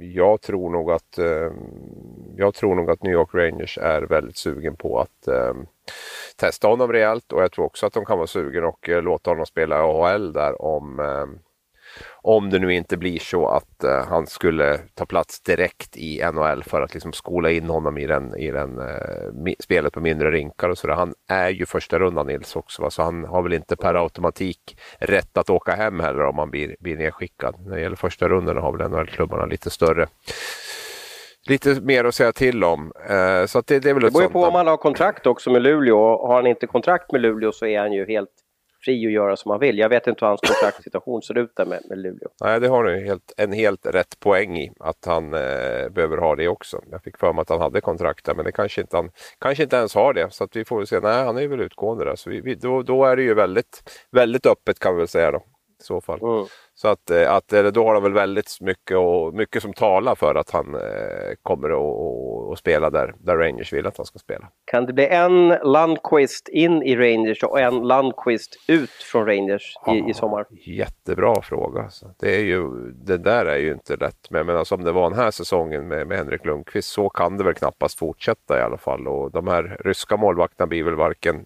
[0.00, 1.52] jag tror nog att eh,
[2.36, 5.54] jag tror nog att New York Rangers är väldigt sugen på att eh,
[6.36, 9.30] testa honom rejält och jag tror också att de kan vara sugen och eh, låta
[9.30, 11.45] honom spela AHL där om eh,
[12.22, 16.62] om det nu inte blir så att uh, han skulle ta plats direkt i NHL
[16.62, 20.68] för att liksom skola in honom i, den, i den, uh, spelet på mindre rinkar
[20.68, 20.94] och sådär.
[20.94, 22.90] Han är ju första rundan Nils också, va?
[22.90, 26.76] så han har väl inte per automatik rätt att åka hem heller om han blir,
[26.80, 27.54] blir nedskickad.
[27.66, 30.06] När det gäller första rundan har väl NHL-klubbarna lite större
[31.48, 32.92] lite mer att säga till om.
[33.10, 35.50] Uh, så det, det är väl det beror ju på om han har kontrakt också
[35.50, 36.26] med Luleå.
[36.26, 38.30] Har han inte kontrakt med Luleå så är han ju helt
[38.86, 39.78] fri att göra som han vill.
[39.78, 42.28] Jag vet inte hur hans kontraktssituation ser ut där med, med Luleå.
[42.40, 46.36] Nej, det har du helt, en helt rätt poäng i att han eh, behöver ha
[46.36, 46.80] det också.
[46.90, 49.62] Jag fick för mig att han hade kontrakt där, men det kanske inte han kanske
[49.62, 50.30] inte ens har det.
[50.30, 51.00] Så att vi får se.
[51.00, 52.16] Nej, han är väl utgående där.
[52.16, 55.30] Så vi, vi, då, då är det ju väldigt, väldigt öppet kan vi väl säga
[55.30, 55.38] då.
[55.80, 56.20] I så fall.
[56.22, 56.46] Mm.
[56.78, 60.34] Så att, eh, att då har de väl väldigt mycket, och, mycket som talar för
[60.34, 60.80] att han eh,
[61.42, 61.70] kommer
[62.52, 64.48] att spela där, där Rangers vill att han ska spela.
[64.64, 69.94] Kan det bli en Landquist in i Rangers och en Landquist ut från Rangers ja,
[69.94, 70.46] i, i sommar?
[70.50, 71.82] Jättebra fråga.
[71.82, 72.14] Alltså.
[72.18, 74.30] Det, är ju, det där är ju inte lätt.
[74.30, 77.36] Men, men alltså, om det var den här säsongen med, med Henrik Lundqvist så kan
[77.36, 79.08] det väl knappast fortsätta i alla fall.
[79.08, 81.42] Och de här ryska målvakterna blir väl varken eh,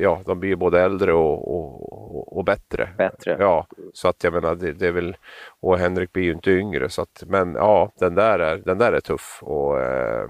[0.00, 2.88] ja, de blir både äldre och, och, och, bättre.
[2.98, 3.36] Bättre.
[3.40, 5.16] Ja, så att jag menar, det, det, är väl,
[5.60, 8.92] och Henrik blir ju inte yngre så att, men ja, den där är, den där
[8.92, 10.28] är tuff och eh,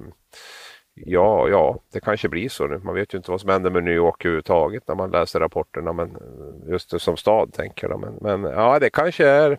[1.06, 2.78] Ja, ja, det kanske blir så nu.
[2.78, 5.92] Man vet ju inte vad som händer med New York överhuvudtaget när man läser rapporterna.
[5.92, 6.16] Men
[6.68, 8.00] just det, som stad tänker jag.
[8.00, 9.58] Men, men ja, det kanske är.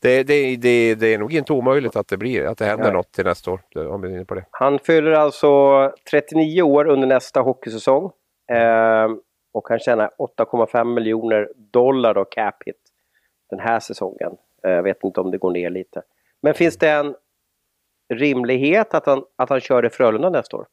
[0.00, 2.92] Det, det, det, det är nog inte omöjligt att det blir, att det händer Nej.
[2.92, 3.60] något till nästa år.
[3.76, 4.44] Om vi är på det.
[4.50, 5.48] Han fyller alltså
[6.10, 8.10] 39 år under nästa hockeysäsong.
[8.48, 9.08] Eh,
[9.52, 12.80] och han tjänar 8,5 miljoner dollar då cap hit
[13.50, 14.36] den här säsongen.
[14.64, 16.02] Eh, jag vet inte om det går ner lite.
[16.40, 17.14] Men finns det en
[18.14, 20.66] rimlighet att han, att han kör i Frölunda nästa år?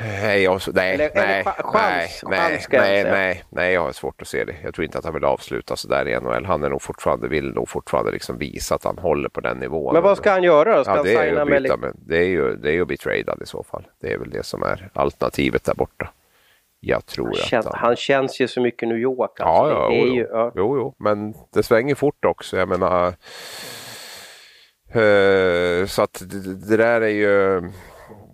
[0.00, 3.92] Nej, alltså, nej, eller, nej, eller chans, nej, chans, nej, nej, nej, nej, jag har
[3.92, 4.54] svårt att se det.
[4.64, 6.44] Jag tror inte att han vill avsluta så där i NHL.
[6.44, 9.94] Han är nog fortfarande, vill nog fortfarande liksom visa att han håller på den nivån.
[9.94, 10.84] Men vad ska han göra då?
[10.84, 11.92] Ska ja, det, är ju byta, med...
[11.94, 13.86] det, är ju, det är ju att bli tradad i så fall.
[14.00, 16.10] Det är väl det som är alternativet där borta.
[16.80, 17.74] Jag tror han, känns, han...
[17.76, 19.40] han känns ju så mycket New York.
[19.40, 19.44] Alltså.
[19.44, 20.52] Ja, ja, det jo, ju, ja.
[20.54, 22.56] jo, jo, men det svänger fort också.
[22.56, 23.06] Jag menar,
[24.96, 27.62] uh, så att det, det där är ju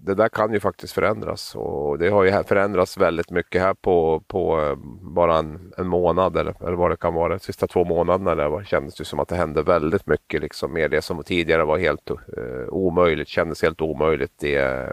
[0.02, 4.22] det där kan ju faktiskt förändras och det har ju förändrats väldigt mycket här på,
[4.26, 7.28] på eh, bara en, en månad eller, eller vad det kan vara.
[7.28, 10.90] De sista två månaderna där kändes det som att det hände väldigt mycket liksom med
[10.90, 14.32] det som tidigare var helt eh, omöjligt, kändes helt omöjligt.
[14.40, 14.92] Det,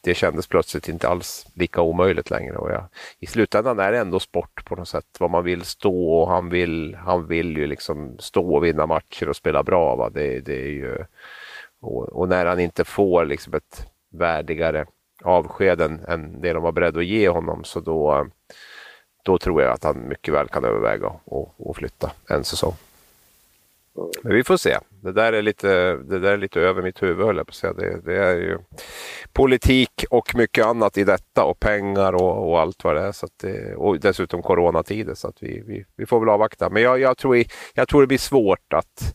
[0.00, 2.56] det kändes plötsligt inte alls lika omöjligt längre.
[2.56, 2.84] Och jag,
[3.18, 5.16] I slutändan är det ändå sport på något sätt.
[5.18, 9.28] Vad man vill stå och han vill, han vill ju liksom stå och vinna matcher
[9.28, 9.96] och spela bra.
[9.96, 10.10] Va?
[10.10, 11.04] Det, det är ju
[11.80, 14.86] och, och, när han inte får liksom ett värdigare
[15.22, 18.26] avsked än, än det de var beredda att ge honom så då,
[19.24, 22.74] då tror jag att han mycket väl kan överväga att flytta en säsong.
[24.22, 24.78] Men vi får se.
[25.02, 27.54] Det där är lite, det där är lite över mitt huvud höll jag på att
[27.54, 27.72] säga.
[27.72, 28.58] Det, det är ju
[29.32, 33.12] politik och mycket annat i detta och pengar och, och allt vad det är.
[33.12, 36.70] Så det, och dessutom coronatider så att vi, vi, vi får väl avvakta.
[36.70, 39.14] Men jag, jag, tror, jag tror det blir svårt att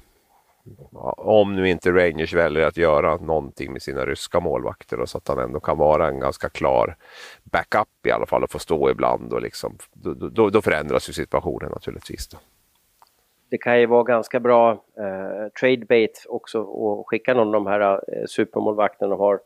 [1.17, 5.27] om nu inte Rangers väljer att göra någonting med sina ryska målvakter då, så att
[5.27, 6.95] han ändå kan vara en ganska klar
[7.43, 9.33] backup i alla fall och få stå ibland.
[9.33, 12.27] Och liksom, då, då, då förändras ju situationen naturligtvis.
[12.27, 12.37] Då.
[13.49, 17.67] Det kan ju vara ganska bra eh, trade bait också att skicka någon av de
[17.67, 19.37] här eh, supermålvakterna har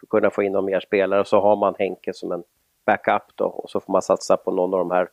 [0.00, 1.20] för att kunna få in någon mer spelare.
[1.20, 2.42] Och så har man Henke som en
[2.86, 5.08] backup då och så får man satsa på någon av de här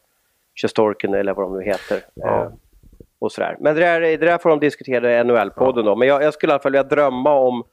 [0.62, 2.04] Sjostorken eller vad de nu heter.
[2.14, 2.44] Ja.
[2.44, 2.52] Eh,
[3.22, 3.58] och sådär.
[3.60, 5.96] Men det där, det där får de diskutera i NHL-podden då.
[5.96, 7.64] Men jag, jag, skulle i alla fall vilja drömma om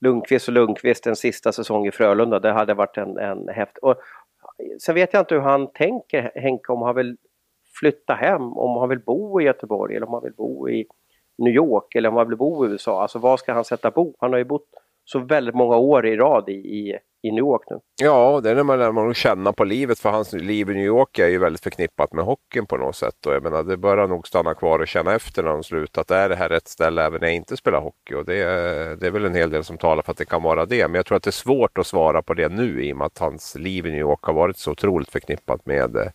[0.00, 2.38] Lundqvist och Lundqvist en sista säsong i Frölunda.
[2.38, 3.78] Det hade varit en, en häft.
[3.78, 3.96] Och,
[4.80, 7.16] sen vet jag inte hur han tänker, Henke, om han vill
[7.80, 10.86] flytta hem, om han vill bo i Göteborg eller om han vill bo i
[11.38, 13.02] New York eller om han vill bo i USA.
[13.02, 14.14] Alltså var ska han sätta bo?
[14.18, 14.68] Han har ju bott
[15.12, 17.78] så väldigt många år i rad i, i, i New York nu.
[18.02, 20.84] Ja, det är när man lär man känna på livet för hans liv i New
[20.84, 23.26] York är ju väldigt förknippat med hockeyn på något sätt.
[23.26, 26.10] Och jag menar, det bör han nog stanna kvar och känna efter när de slutat.
[26.10, 28.14] Är det här rätt ställe även när jag inte spelar hockey?
[28.14, 30.42] Och det, är, det är väl en hel del som talar för att det kan
[30.42, 30.88] vara det.
[30.88, 33.06] Men jag tror att det är svårt att svara på det nu i och med
[33.06, 36.12] att hans liv i New York har varit så otroligt förknippat med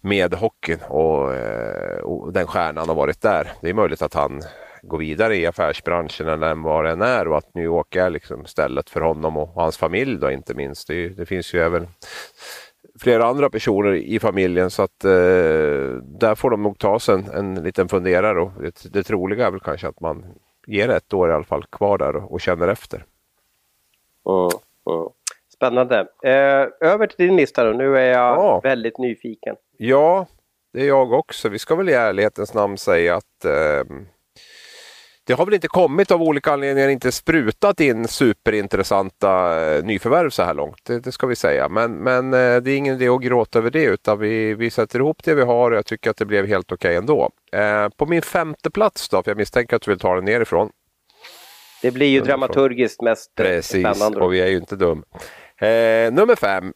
[0.00, 3.52] med hockeyn och, eh, och den stjärnan har varit där.
[3.60, 4.42] Det är möjligt att han
[4.82, 8.44] gå vidare i affärsbranschen eller vad det än är och att New York är liksom
[8.46, 10.88] stället för honom och hans familj då inte minst.
[10.88, 11.86] Det, det finns ju även
[13.00, 15.10] flera andra personer i familjen så att eh,
[16.02, 19.50] där får de nog ta sig en, en liten funderare och det, det troliga är
[19.50, 20.24] väl kanske att man
[20.66, 23.04] ger ett år i alla fall kvar där och, och känner efter.
[24.28, 24.50] Mm,
[24.90, 25.08] mm.
[25.54, 26.00] Spännande.
[26.24, 27.72] Eh, över till din lista då.
[27.72, 28.60] Nu är jag ja.
[28.60, 29.56] väldigt nyfiken.
[29.76, 30.26] Ja,
[30.72, 31.48] det är jag också.
[31.48, 33.96] Vi ska väl i ärlighetens namn säga att eh,
[35.28, 40.42] det har väl inte kommit av olika anledningar inte sprutat in superintressanta eh, nyförvärv så
[40.42, 40.84] här långt.
[40.84, 41.68] Det, det, ska vi säga.
[41.68, 44.98] Men, men eh, det är ingen idé att gråta över det utan vi, vi sätter
[44.98, 47.30] ihop det vi har och jag tycker att det blev helt okej okay ändå.
[47.52, 50.70] Eh, på min femte plats då, för jag misstänker att du vill ta den nerifrån.
[51.82, 54.20] Det blir ju dramaturgiskt mest Precis, spännande.
[54.20, 55.04] och vi är ju inte dum.
[55.56, 56.72] Eh, nummer fem,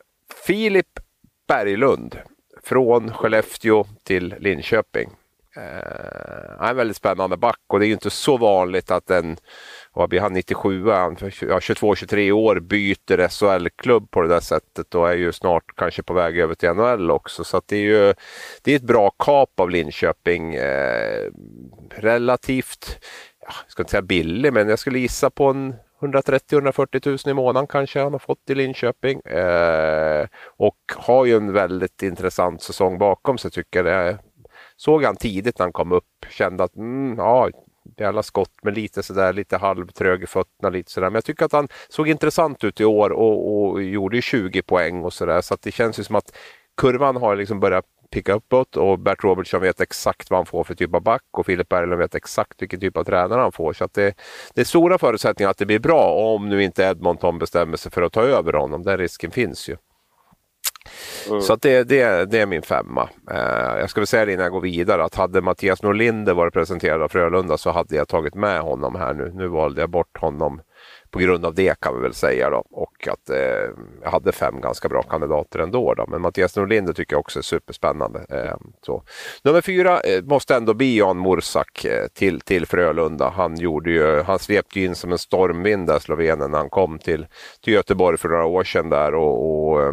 [0.47, 1.01] Filip
[1.49, 2.19] Berglund.
[2.65, 5.11] Från Skellefteå till Linköping.
[5.57, 9.11] Uh, han är en väldigt spännande back och det är ju inte så vanligt att
[9.11, 9.37] en,
[9.93, 15.11] vad blir han, 97, han, ja, 22-23 år byter SHL-klubb på det där sättet och
[15.11, 17.45] är ju snart kanske på väg över till NHL också.
[17.45, 18.15] Så det är ju
[18.63, 20.59] det är ett bra kap av Linköping.
[20.59, 21.31] Uh,
[21.91, 22.99] relativt,
[23.41, 27.35] ja, jag ska inte säga billig, men jag skulle gissa på en 130-140 000 i
[27.35, 29.21] månaden kanske han har fått i Linköping.
[29.21, 34.19] Eh, och har ju en väldigt intressant säsong bakom sig tycker jag det är
[34.77, 36.27] såg han tidigt när han kom upp.
[36.31, 37.51] Kände att mm, ja,
[37.97, 40.71] jävla skott men lite sådär lite halvtrög i fötterna.
[40.71, 41.11] Lite sådär.
[41.11, 45.05] Men jag tycker att han såg intressant ut i år och, och gjorde 20 poäng
[45.05, 45.41] och sådär.
[45.41, 46.37] Så att det känns ju som att
[46.77, 50.75] kurvan har liksom börjat picka uppåt och Bert Robertson vet exakt vad han får för
[50.75, 53.73] typ av back och Filip Berglund vet exakt vilken typ av tränare han får.
[53.73, 54.15] Så att det,
[54.55, 58.03] det är stora förutsättningar att det blir bra om nu inte Edmonton bestämmer sig för
[58.03, 58.83] att ta över honom.
[58.83, 59.77] Den risken finns ju.
[61.29, 61.43] Mm.
[61.43, 63.09] Så det, det, det är min femma.
[63.31, 66.55] Eh, jag ska väl säga det innan jag går vidare att hade Mattias Norlinder varit
[66.55, 69.33] presenterad av Frölunda så hade jag tagit med honom här nu.
[69.35, 70.61] Nu valde jag bort honom
[71.13, 72.65] på grund av det kan vi väl säga då.
[72.71, 73.71] Och att eh,
[74.03, 75.95] jag hade fem ganska bra kandidater ändå.
[75.95, 76.07] Då.
[76.09, 78.27] Men Mattias Norlinder tycker jag också är superspännande.
[78.29, 79.03] Eh, så.
[79.43, 83.29] Nummer fyra eh, måste ändå bli Jan Mursak eh, till, till Frölunda.
[83.37, 87.27] Han, gjorde ju, han svepte in som en stormvind där, Slovenen, när han kom till,
[87.65, 89.15] till Göteborg för några år sedan där.
[89.15, 89.93] och, och eh,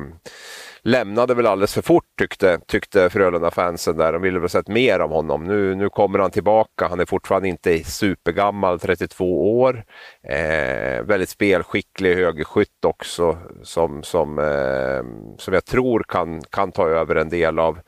[0.81, 4.13] lämnade väl alldeles för fort tyckte, tyckte Frölunda-fansen där.
[4.13, 5.43] De ville väl sett mer av honom.
[5.43, 6.87] Nu, nu kommer han tillbaka.
[6.87, 9.83] Han är fortfarande inte supergammal, 32 år.
[10.23, 17.15] Eh, väldigt spelskicklig högerskytt också som, som, eh, som jag tror kan, kan ta över
[17.15, 17.79] en del av,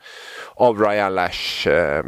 [0.54, 2.04] av Ryan Lash eh,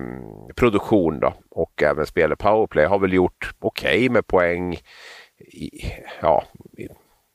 [0.57, 1.35] produktion då.
[1.51, 2.87] och även spelar powerplay.
[2.87, 4.79] Har väl gjort okej okay med poäng
[5.39, 5.71] i,
[6.21, 6.45] ja,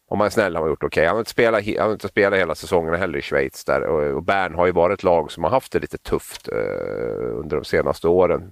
[0.09, 1.01] om man är snäll har man gjort okej.
[1.01, 1.07] Okay.
[1.07, 4.15] Han, har inte spelat, han har inte spelat hela säsongen heller i Schweiz där och,
[4.15, 7.55] och Bern har ju varit ett lag som har haft det lite tufft eh, under
[7.55, 8.51] de senaste åren.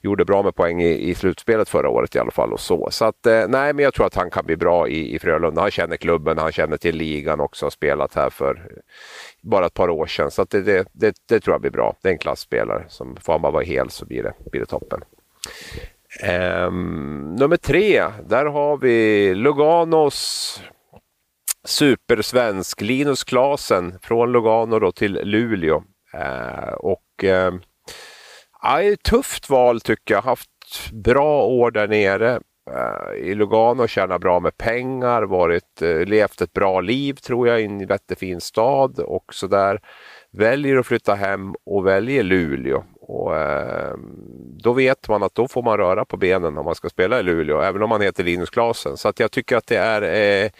[0.00, 2.88] Gjorde bra med poäng i, i slutspelet förra året i alla fall och så.
[2.90, 5.60] Så att eh, nej, men jag tror att han kan bli bra i, i Frölunda.
[5.60, 8.62] Han känner klubben, han känner till ligan också, har spelat här för
[9.42, 10.30] bara ett par år sedan.
[10.30, 11.96] Så det, det, det, det, tror jag blir bra.
[12.02, 12.84] Det är en klassspelare.
[12.88, 15.00] Som får han bara vara hel så blir det, blir det toppen.
[16.22, 20.62] Um, nummer tre, där har vi Luganos
[21.68, 25.82] supersvensk Linus Klasen från Lugano då till Luleå.
[26.14, 27.52] Eh, och eh,
[28.62, 30.22] ja, ett tufft val tycker jag.
[30.22, 30.50] Haft
[30.92, 32.40] bra år där nere.
[32.70, 37.60] eh, I Lugano tjänat bra med pengar, varit, eh, levt ett bra liv tror jag
[37.60, 39.80] i en jättefin stad och sådär.
[40.32, 42.84] Väljer att flytta hem och väljer Luleå.
[43.08, 43.94] Och, eh,
[44.62, 47.22] då vet man att då får man röra på benen om man ska spela i
[47.22, 48.96] Luleå, även om man heter Linus Klasen.
[48.96, 50.02] Så att jag tycker att det är
[50.44, 50.50] eh,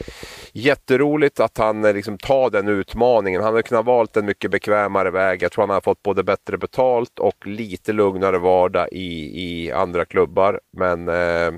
[0.53, 3.43] jätteroligt att han eh, liksom tar den utmaningen.
[3.43, 5.43] Han hade kunnat valt en mycket bekvämare väg.
[5.43, 10.05] Jag tror han har fått både bättre betalt och lite lugnare vardag i, i andra
[10.05, 10.61] klubbar.
[10.77, 11.53] Men eh,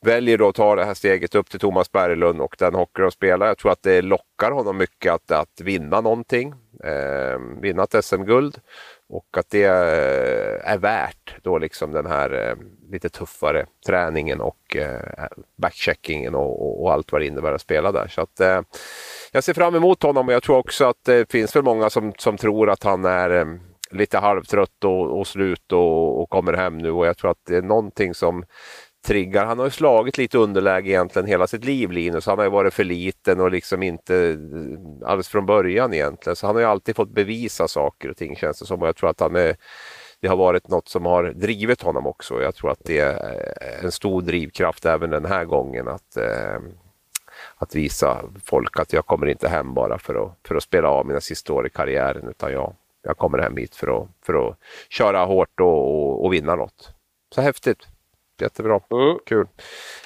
[0.00, 3.10] väljer då att ta det här steget upp till Thomas Berglund och den hockey de
[3.10, 3.46] spelar.
[3.46, 6.54] Jag tror att det lockar honom mycket att, att vinna någonting.
[6.84, 8.60] Eh, vinna ett SM-guld.
[9.08, 12.56] Och att det eh, är värt då liksom den här eh,
[12.90, 18.08] lite tuffare träningen och eh, backcheckingen och, och, allt vad det innebär att spela där.
[18.08, 18.64] Så att,
[19.32, 22.12] jag ser fram emot honom och jag tror också att det finns väl många som,
[22.18, 23.58] som tror att han är
[23.90, 27.56] lite halvtrött och, och slut och, och, kommer hem nu och jag tror att det
[27.56, 28.44] är någonting som
[29.06, 29.46] triggar.
[29.46, 32.26] Han har ju slagit lite underläge egentligen hela sitt liv Linus.
[32.26, 36.36] Han har ju varit för liten och liksom inte eh, alls från början egentligen.
[36.36, 38.82] Så han har ju alltid fått bevisa saker och ting känns det som.
[38.82, 39.56] Och jag tror att han är,
[40.20, 42.42] det har varit något som har drivit honom också.
[42.42, 45.88] Jag tror att det är en stor drivkraft även den här gången.
[45.88, 46.58] Att, eh,
[47.56, 51.06] att visa folk att jag kommer inte hem bara för att, för att spela av
[51.06, 54.58] mina sista år i karriären utan jag, jag kommer hem hit för att, för att
[54.88, 56.92] köra hårt och, och, och vinna något.
[57.34, 57.95] Så häftigt!
[58.40, 59.18] Jättebra, mm.
[59.26, 59.46] kul.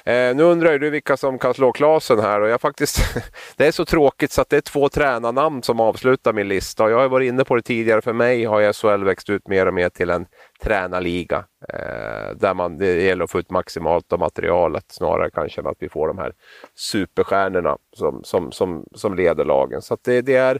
[0.05, 2.97] Eh, nu undrar du vilka som kan slå Klasen här och jag faktiskt,
[3.57, 6.89] det är så tråkigt så att det är två tränarnamn som avslutar min lista.
[6.89, 9.73] Jag har varit inne på det tidigare, för mig har SHL växt ut mer och
[9.73, 10.25] mer till en
[10.63, 15.67] tränarliga eh, där man, det gäller att få ut maximalt av materialet snarare kanske än
[15.67, 16.33] att vi får de här
[16.75, 19.81] superstjärnorna som, som, som, som leder lagen.
[19.81, 20.59] Så det, det är,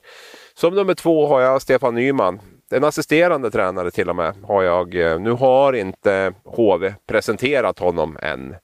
[0.53, 2.39] som nummer två har jag Stefan Nyman
[2.73, 4.95] en assisterande tränare till och med har jag.
[4.95, 8.55] Eh, nu har inte HV presenterat honom än.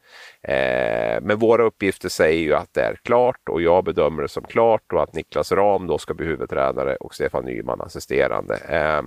[0.41, 4.43] Eh, men våra uppgifter säger ju att det är klart och jag bedömer det som
[4.43, 8.56] klart och att Niklas Ram då ska bli huvudtränare och Stefan Nyman assisterande.
[8.56, 9.02] Eh,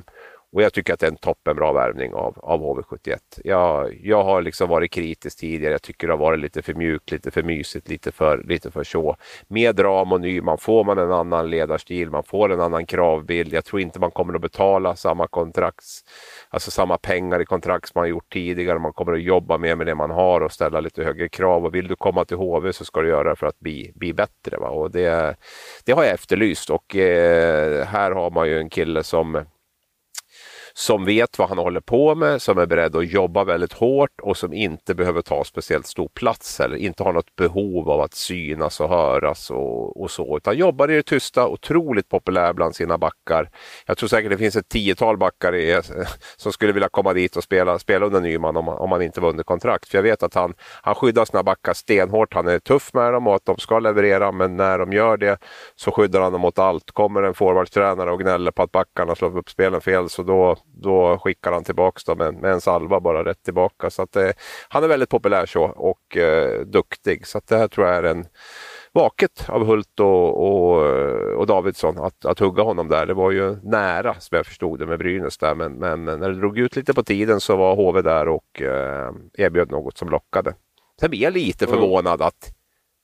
[0.53, 3.19] och jag tycker att det är en toppenbra värvning av, av HV71.
[3.45, 5.73] Jag, jag har liksom varit kritisk tidigare.
[5.73, 8.85] Jag tycker det har varit lite för mjukt, lite för mysigt, lite för, lite för
[8.85, 9.17] så.
[9.49, 13.53] Med Ram och Nyman får man en annan ledarstil, man får en annan kravbild.
[13.53, 16.05] Jag tror inte man kommer att betala samma kontrakts,
[16.49, 18.79] alltså samma pengar i kontrakt som man gjort tidigare.
[18.79, 21.65] Man kommer att jobba mer med det man har och ställa lite högre krav.
[21.65, 24.13] Och vill du komma till HV så ska du göra det för att bli, bli
[24.13, 24.57] bättre.
[24.59, 24.69] Va?
[24.69, 25.37] Och det,
[25.85, 29.45] det har jag efterlyst och eh, här har man ju en kille som
[30.81, 34.37] som vet vad han håller på med, som är beredd att jobba väldigt hårt och
[34.37, 38.81] som inte behöver ta speciellt stor plats eller inte har något behov av att synas
[38.81, 43.51] och höras och, och så, utan jobbar i det tysta, otroligt populär bland sina backar.
[43.87, 45.81] Jag tror säkert det finns ett tiotal backar i,
[46.37, 49.29] som skulle vilja komma dit och spela, spela under Nyman om, om han inte var
[49.29, 49.89] under kontrakt.
[49.89, 53.27] För jag vet att han, han skyddar sina backar stenhårt, han är tuff med dem
[53.27, 55.39] och att de ska leverera, men när de gör det
[55.77, 56.91] så skyddar han dem mot allt.
[56.91, 61.19] Kommer en forwardtränare och gnäller på att backarna slår upp spelen fel, så då, då
[61.19, 63.91] skickar han tillbaks dem med, med en salva bara rätt tillbaka.
[63.91, 64.31] Så att, eh,
[64.69, 67.27] han är väldigt populär så och eh, duktig.
[67.27, 68.25] Så att det här tror jag är en
[68.93, 70.83] vaket av Hult och, och,
[71.37, 73.07] och Davidsson att, att hugga honom där.
[73.07, 76.35] Det var ju nära som jag förstod det med Brynäs där men, men när det
[76.35, 80.55] drog ut lite på tiden så var HV där och eh, erbjöd något som lockade.
[81.01, 81.79] Sen blir jag lite mm.
[81.79, 82.60] förvånad att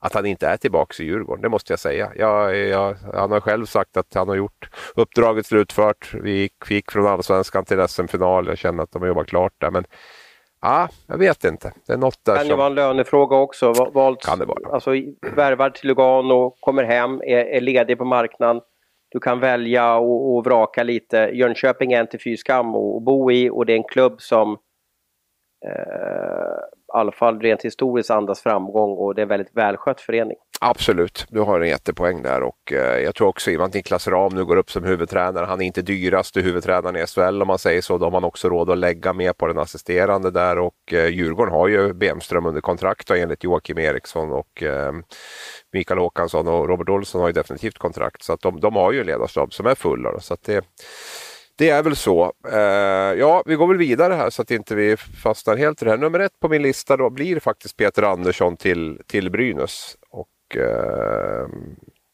[0.07, 2.13] att han inte är tillbaka i Djurgården, det måste jag säga.
[2.17, 6.15] Jag, jag, han har själv sagt att han har gjort uppdraget slutfört.
[6.15, 8.47] Vi gick, gick från allsvenskan till SM-final.
[8.47, 9.71] Jag känner att de har jobbat klart där.
[9.71, 9.85] Men
[10.63, 11.73] ja, jag vet inte.
[11.87, 12.49] Det är något där kan som...
[12.49, 13.73] det vara en lönefråga också.
[13.73, 14.75] Valt, kan det vara.
[14.75, 14.91] Alltså,
[15.37, 18.61] värvad till Lugano, kommer hem, är, är ledig på marknaden.
[19.09, 21.31] Du kan välja och, och vraka lite.
[21.33, 24.53] Jönköping är inte fy skam att bo i och det är en klubb som
[25.67, 30.37] eh, alla fall rent historiskt andas framgång och det är en väldigt välskött förening.
[30.61, 33.75] Absolut, du har en jättepoäng där och eh, jag tror också i och med att
[33.75, 37.49] Niklas Ram nu går upp som huvudtränare, han är inte dyraste huvudtränaren i SHL om
[37.49, 40.59] man säger så, då har man också råd att lägga mer på den assisterande där
[40.59, 44.93] och eh, Djurgården har ju Bemström under kontrakt enligt Joakim Eriksson och eh,
[45.73, 49.01] Mikael Håkansson och Robert Olsson har ju definitivt kontrakt så att de, de har ju
[49.01, 50.03] en ledarstab som är full.
[50.03, 50.65] Då, så att det,
[51.59, 52.33] det är väl så.
[52.53, 55.91] Uh, ja, vi går väl vidare här så att inte vi fastnar helt i det
[55.91, 55.99] här.
[55.99, 59.97] Nummer ett på min lista då blir faktiskt Peter Andersson till, till Brynäs.
[60.11, 61.49] Och, uh...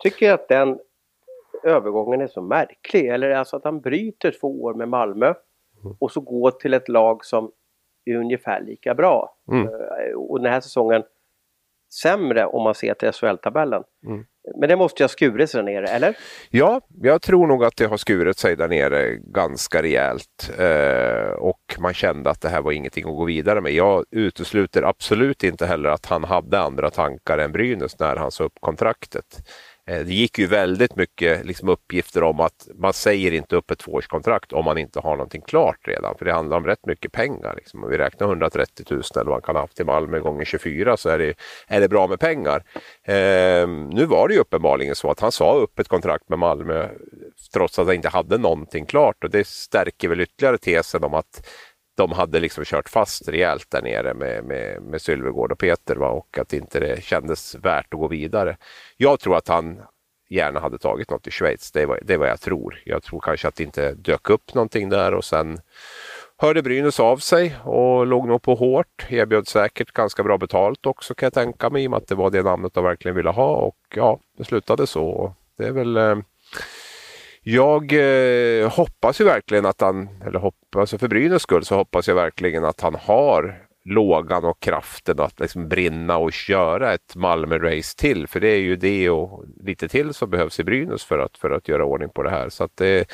[0.02, 0.78] Tycker att den
[1.64, 3.06] övergången är så märklig.
[3.08, 5.96] Eller alltså att han bryter två år med Malmö mm.
[5.98, 7.52] och så går till ett lag som
[8.04, 9.36] är ungefär lika bra.
[9.52, 9.66] Mm.
[9.66, 11.02] Uh, och den här säsongen
[12.02, 13.84] sämre om man ser till SHL-tabellen.
[14.06, 14.24] Mm.
[14.60, 16.16] Men det måste ju ha skurit sig där nere, eller?
[16.50, 20.50] Ja, jag tror nog att det har skurit sig där nere ganska rejält.
[20.58, 23.72] Eh, och man kände att det här var ingenting att gå vidare med.
[23.72, 28.44] Jag utesluter absolut inte heller att han hade andra tankar än Brynäs när han sa
[28.44, 29.48] upp kontraktet.
[29.90, 33.78] Eh, det gick ju väldigt mycket liksom, uppgifter om att man säger inte upp ett
[33.78, 36.14] tvåårskontrakt om man inte har någonting klart redan.
[36.18, 37.54] För det handlar om rätt mycket pengar.
[37.56, 37.84] Liksom.
[37.84, 40.96] Om vi räknar 130 000 eller vad man kan ha haft i Malmö gånger 24
[40.96, 41.34] så är det,
[41.66, 42.64] är det bra med pengar.
[43.04, 46.88] Eh, nu var det ju uppenbarligen så att han sa upp ett kontrakt med Malmö
[47.52, 49.24] trots att han inte hade någonting klart.
[49.24, 51.46] Och det stärker väl ytterligare tesen om att
[51.96, 56.08] de hade liksom kört fast rejält där nere med, med, med Sylvegård och Peter va?
[56.08, 58.56] och att inte det kändes värt att gå vidare.
[58.96, 59.82] Jag tror att han
[60.30, 61.72] gärna hade tagit något i Schweiz.
[61.72, 62.82] Det är, vad, det var jag tror.
[62.84, 65.60] Jag tror kanske att det inte dök upp någonting där och sen
[66.36, 69.06] hörde Brynäs av sig och låg nog på hårt.
[69.08, 72.14] Erbjöd säkert ganska bra betalt också kan jag tänka mig i och med att det
[72.14, 75.34] var det namnet de verkligen ville ha och ja, det slutade så.
[75.58, 76.16] Det är väl eh,
[77.42, 82.08] jag eh, hoppas ju verkligen att han, eller hoppas, alltså för Brynäs skull så hoppas
[82.08, 87.96] jag verkligen att han har lågan och kraften att liksom brinna och köra ett Malmö-race
[87.96, 88.26] till.
[88.26, 91.50] För det är ju det och lite till som behövs i Brynäs för att, för
[91.50, 92.48] att göra ordning på det här.
[92.48, 93.04] Så att det,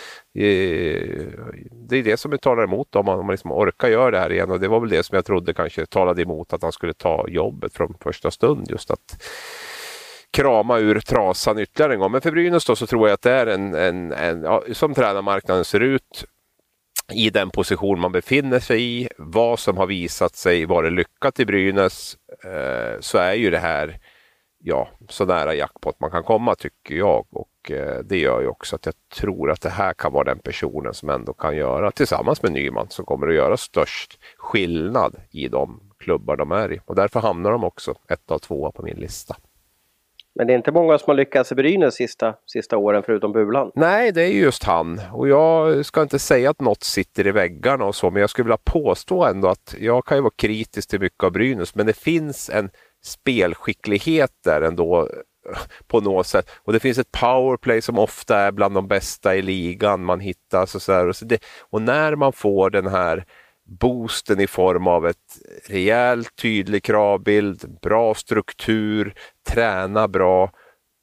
[1.89, 4.33] det är det som talar emot om man, om man liksom orkar göra det här
[4.33, 4.51] igen.
[4.51, 7.29] Och det var väl det som jag trodde kanske talade emot att han skulle ta
[7.29, 8.71] jobbet från första stund.
[8.71, 9.23] Just att
[10.39, 12.13] krama ur trasan ytterligare en gång.
[12.13, 14.95] Men för Brynäs då så tror jag att det är en, en, en ja, som
[14.95, 16.25] tränarmarknaden ser ut
[17.13, 21.47] i den position man befinner sig i, vad som har visat sig vara lyckat i
[21.47, 23.99] Brynäs, eh, så är ju det här
[24.59, 27.27] ja, så nära jackpot man kan komma tycker jag.
[27.31, 30.39] Och eh, det gör ju också att jag tror att det här kan vara den
[30.39, 35.49] personen som ändå kan göra, tillsammans med Nyman, som kommer att göra störst skillnad i
[35.49, 36.81] de klubbar de är i.
[36.85, 39.37] Och därför hamnar de också ett av tvåa på min lista.
[40.39, 43.71] Men det är inte många som har lyckats i Brynäs sista, sista åren förutom Bulan.
[43.75, 45.01] Nej, det är just han.
[45.13, 48.45] Och jag ska inte säga att något sitter i väggarna och så, men jag skulle
[48.45, 51.97] vilja påstå ändå att jag kan ju vara kritisk till mycket av Brynäs, men det
[51.97, 52.71] finns en
[53.05, 56.51] spelskicklighet där ändå eh, på något sätt.
[56.65, 60.67] Och det finns ett powerplay som ofta är bland de bästa i ligan man hittar.
[60.67, 61.39] Så, så, och, så det,
[61.71, 63.25] och när man får den här
[63.69, 65.39] boosten i form av ett
[65.69, 69.15] rejält tydlig kravbild, bra struktur,
[69.51, 70.51] träna bra,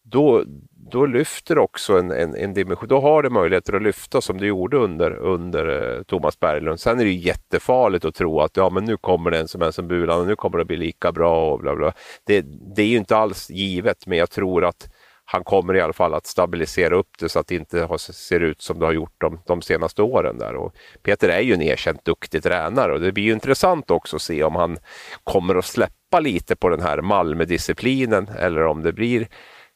[0.03, 0.43] då,
[0.91, 2.89] då lyfter också en, en, en dimension.
[2.89, 6.79] Då har det möjligheter att lyfta som det gjorde under, under eh, Thomas Berglund.
[6.79, 9.71] Sen är det jättefarligt att tro att ja, men nu kommer det en som är
[9.71, 11.51] som Bulan och nu kommer det bli lika bra.
[11.51, 11.93] Och bla bla.
[12.23, 12.45] Det,
[12.75, 14.89] det är ju inte alls givet, men jag tror att
[15.25, 18.61] han kommer i alla fall att stabilisera upp det så att det inte ser ut
[18.61, 20.37] som det har gjort de, de senaste åren.
[20.37, 20.55] Där.
[20.55, 24.43] Och Peter är ju en erkänt duktig tränare och det blir intressant också att se
[24.43, 24.77] om han
[25.23, 29.27] kommer att släppa lite på den här Malmö-disciplinen eller om det blir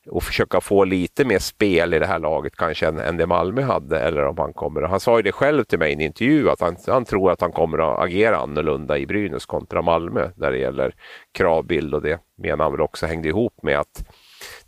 [0.10, 3.62] och försöka få lite mer spel i det här laget kanske än, än det Malmö
[3.62, 4.00] hade.
[4.00, 6.62] Eller om han kommer, han sa ju det själv till mig i en intervju att
[6.62, 10.58] han, han tror att han kommer att agera annorlunda i Brynäs kontra Malmö när det
[10.58, 10.96] gäller
[11.32, 14.04] kravbild och det menar han väl också hängde ihop med att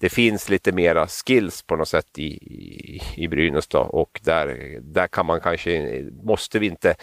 [0.01, 4.77] det finns lite mera skills på något sätt i, i, i Brynäs då, och där,
[4.81, 6.95] där kan man kanske, måste vi inte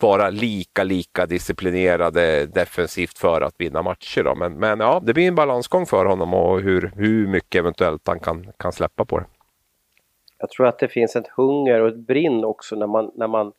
[0.00, 4.22] vara lika, lika disciplinerade defensivt för att vinna matcher.
[4.22, 4.34] Då.
[4.34, 8.20] Men, men ja, det blir en balansgång för honom och hur, hur mycket eventuellt han
[8.20, 9.26] kan, kan släppa på det.
[10.38, 13.52] Jag tror att det finns ett hunger och ett brinn också när man, när man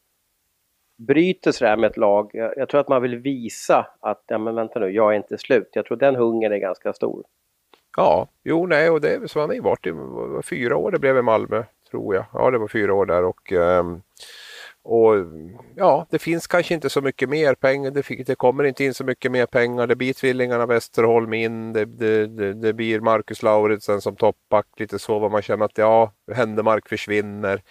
[1.08, 2.30] bryter sådär med ett lag.
[2.34, 5.38] Jag, jag tror att man vill visa att, ja men vänta nu, jag är inte
[5.38, 5.70] slut.
[5.74, 7.24] Jag tror den hungern är ganska stor.
[7.98, 9.94] Ja, jo nej och det så han har ju varit i
[10.44, 12.26] fyra år det blev i Malmö tror jag.
[12.34, 14.02] Ja det var fyra år där och ehm,
[14.86, 15.14] och
[15.76, 17.92] ja, det finns kanske inte så mycket mer pengar.
[17.92, 19.88] Det, det, kommer inte in så mycket mer pengar.
[19.88, 21.74] Det blir tvillingarna Westerholm in.
[21.74, 24.66] Det, det, det, det blir Marcus Lauritsen som toppback.
[24.78, 27.62] Lite så vad man känner att ja, Händemark försvinner.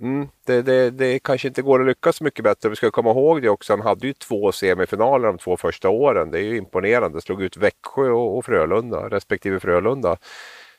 [0.00, 2.68] Mm, det, det, det kanske inte går att lyckas så mycket bättre.
[2.68, 3.72] Vi ska komma ihåg det också.
[3.72, 6.30] Han hade ju två semifinaler de två första åren.
[6.30, 7.20] Det är ju imponerande.
[7.20, 10.16] Slog ut Växjö och, och Frölunda, respektive Frölunda.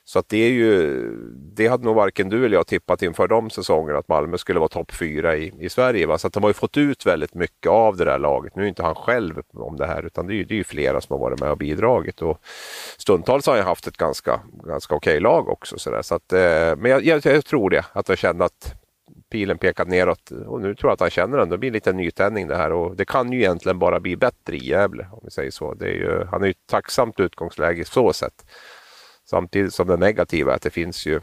[0.04, 1.08] Så att det är ju,
[1.56, 4.70] det hade nog varken du eller jag tippat inför de säsongerna att Malmö skulle vara
[4.70, 6.08] topp fyra i, i Sverige.
[6.08, 6.18] Va?
[6.18, 8.56] Så att de har ju fått ut väldigt mycket av det där laget.
[8.56, 10.64] Nu är inte han själv om det här utan det är ju, det är ju
[10.64, 12.22] flera som har varit med och bidragit.
[12.22, 12.38] Och
[12.98, 15.80] stundtals har han haft ett ganska, ganska okej lag också.
[15.80, 16.02] Så, där.
[16.02, 18.81] så att, eh, men jag, jag, jag, tror det, att jag kände att
[19.32, 21.50] pilen pekat neråt och nu tror jag att han känner den.
[21.50, 24.70] Det blir lite nytändning det här och det kan ju egentligen bara bli bättre i
[24.70, 25.74] Gävle om vi säger så.
[25.74, 28.46] Det är ju, han är ju ett tacksamt utgångsläge så sätt.
[29.26, 31.20] Samtidigt som det negativa är att det finns ju,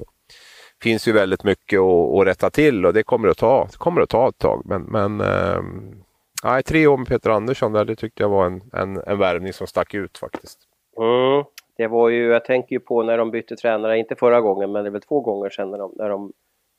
[0.82, 4.00] finns ju väldigt mycket att, att rätta till och det kommer att ta, det kommer
[4.00, 4.62] att ta ett tag.
[4.64, 9.02] Men, men äh, tre år med Peter Andersson där, det tyckte jag var en, en,
[9.06, 10.58] en värvning som stack ut faktiskt.
[10.96, 11.44] Mm.
[11.76, 14.84] Det var ju, jag tänker ju på när de bytte tränare, inte förra gången men
[14.84, 16.32] det är väl två gånger sedan när, de, när, de,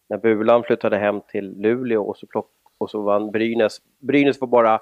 [0.09, 3.77] när Bulan flyttade hem till Luleå och så, plock, och så vann Brynäs.
[3.99, 4.81] Brynäs var bara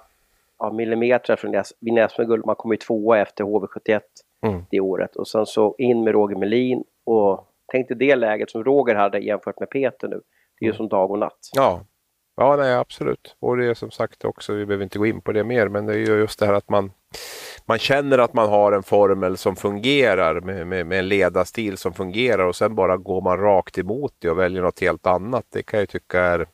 [0.59, 4.01] ja, millimeter från deras, vid Näsmö Man kom ju tvåa efter HV71
[4.45, 4.63] mm.
[4.71, 5.15] det året.
[5.15, 9.19] Och sen så in med Roger Melin och tänk dig det läget som Roger hade
[9.19, 10.21] jämfört med Peter nu.
[10.59, 10.77] Det är ju mm.
[10.77, 11.39] som dag och natt.
[11.55, 11.81] Ja,
[12.37, 13.35] ja nej, absolut.
[13.39, 15.85] Och det är som sagt också, vi behöver inte gå in på det mer, men
[15.85, 16.91] det är ju just det här att man
[17.65, 21.93] man känner att man har en formel som fungerar med, med, med en ledarstil som
[21.93, 25.45] fungerar och sen bara går man rakt emot det och väljer något helt annat.
[25.49, 26.47] Det kan jag tycka är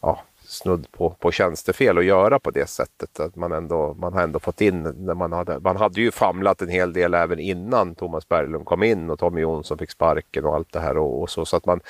[0.00, 3.20] ja, snudd på, på tjänstefel att göra på det sättet.
[3.20, 6.62] Att man, ändå, man har ändå fått in, när man, hade, man hade ju famlat
[6.62, 10.54] en hel del även innan Thomas Berglund kom in och Tommy Jonsson fick sparken och
[10.54, 10.98] allt det här.
[10.98, 11.80] Och, och så, så att man,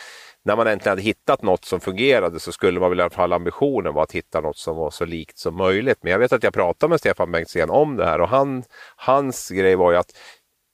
[0.44, 3.32] när man äntligen hade hittat något som fungerade så skulle man väl i alla fall
[3.32, 5.98] ambitionen vara att hitta något som var så likt som möjligt.
[6.02, 8.64] Men jag vet att jag pratade med Stefan Bengtzén om det här och han,
[8.96, 10.12] hans grej var ju att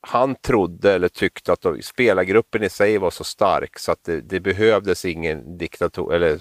[0.01, 4.41] han trodde eller tyckte att spelargruppen i sig var så stark så att det, det
[4.41, 6.39] behövdes ingen diktator, eller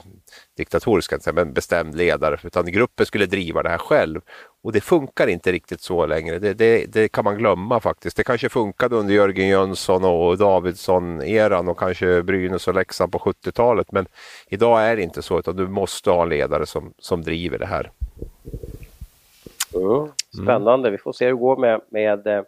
[0.58, 4.22] diktatorisk, säga, men bestämd ledare utan gruppen skulle driva det här själv.
[4.64, 6.40] Och det funkar inte riktigt så längre.
[6.40, 8.18] Det, det, det kan man glömma faktiskt.
[8.18, 13.92] Det kanske funkade under Jörgen Jönsson och Davidsson-eran och kanske Brynäs och Leksand på 70-talet
[13.92, 14.06] men
[14.50, 17.66] idag är det inte så utan du måste ha en ledare som, som driver det
[17.66, 17.92] här.
[19.74, 20.12] Mm.
[20.44, 22.44] Spännande, vi får se hur det går med, med Eh,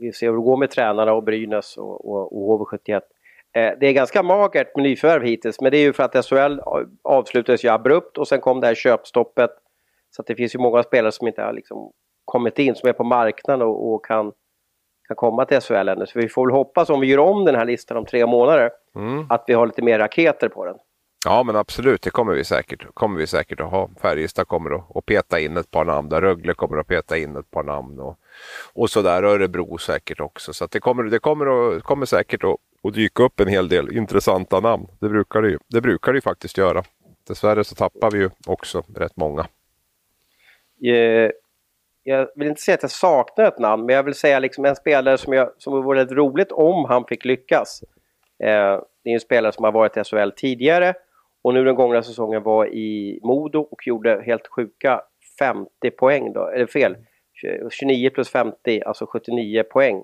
[0.00, 3.00] vi ser hur det går med tränarna och Brynäs och, och, och HV71.
[3.52, 6.60] Eh, det är ganska magert med nyförvärv hittills, men det är ju för att SHL
[7.02, 9.50] avslutades ju abrupt och sen kom det här köpstoppet.
[10.10, 11.92] Så det finns ju många spelare som inte har liksom
[12.24, 14.32] kommit in, som är på marknaden och, och kan,
[15.08, 16.06] kan komma till SHL ännu.
[16.06, 18.70] Så vi får väl hoppas, om vi gör om den här listan om tre månader,
[18.96, 19.26] mm.
[19.28, 20.76] att vi har lite mer raketer på den.
[21.24, 23.90] Ja men absolut, det kommer vi säkert, kommer vi säkert att ha.
[24.00, 27.36] Färjestad kommer att, att peta in ett par namn där, Rögle kommer att peta in
[27.36, 28.18] ett par namn och,
[28.72, 29.22] och sådär.
[29.22, 30.52] Örebro säkert också.
[30.52, 33.96] Så det kommer, det kommer, att, kommer säkert att, att dyka upp en hel del
[33.96, 34.86] intressanta namn.
[35.00, 36.82] Det brukar det ju, det brukar det ju faktiskt göra.
[37.28, 39.46] Dessvärre så tappar vi ju också rätt många.
[40.84, 41.30] Eh,
[42.02, 44.76] jag vill inte säga att jag saknar ett namn, men jag vill säga liksom en
[44.76, 47.82] spelare som, jag, som vore rätt roligt om han fick lyckas.
[48.42, 50.94] Eh, det är en spelare som har varit i SHL tidigare
[51.42, 55.02] och nu den gångna säsongen var i Modo och gjorde helt sjuka
[55.38, 56.96] 50 poäng då, eller fel,
[57.70, 60.02] 29 plus 50, alltså 79 poäng.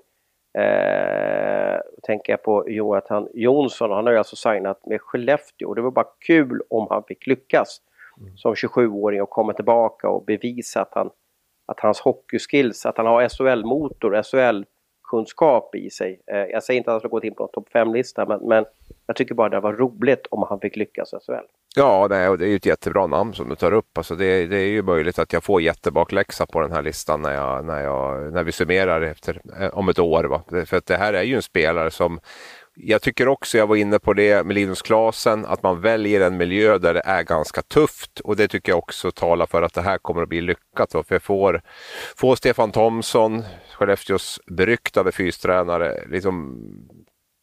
[0.57, 5.81] Eh, tänker jag på Jonathan Jonsson, han har ju alltså signat med Skellefteå och det
[5.81, 7.81] var bara kul om han fick lyckas
[8.21, 8.37] mm.
[8.37, 11.09] som 27-åring och komma tillbaka och bevisa att, han,
[11.65, 14.63] att hans hockeyskills, att han har SHL-motor, SHL
[15.07, 16.21] kunskap i sig.
[16.27, 18.65] Eh, jag säger inte att han ska gå in på en topp 5-lista, men, men,
[19.07, 21.45] jag tycker bara det var roligt om han fick lyckas i SHL.
[21.75, 23.97] Ja, nej, och det är ju ett jättebra namn som du tar upp.
[23.97, 27.33] Alltså det, det är ju möjligt att jag får jättebakläxa på den här listan när,
[27.33, 30.23] jag, när, jag, när vi summerar efter, eh, om ett år.
[30.23, 30.65] Va?
[30.65, 32.19] För att det här är ju en spelare som
[32.79, 36.37] jag tycker också, jag var inne på det med Linus Klasen, att man väljer en
[36.37, 39.81] miljö där det är ganska tufft och det tycker jag också talar för att det
[39.81, 40.91] här kommer att bli lyckat.
[40.91, 41.61] För jag får,
[42.15, 46.63] får Stefan Thomsson, Skellefteås beryktade fystränare, liksom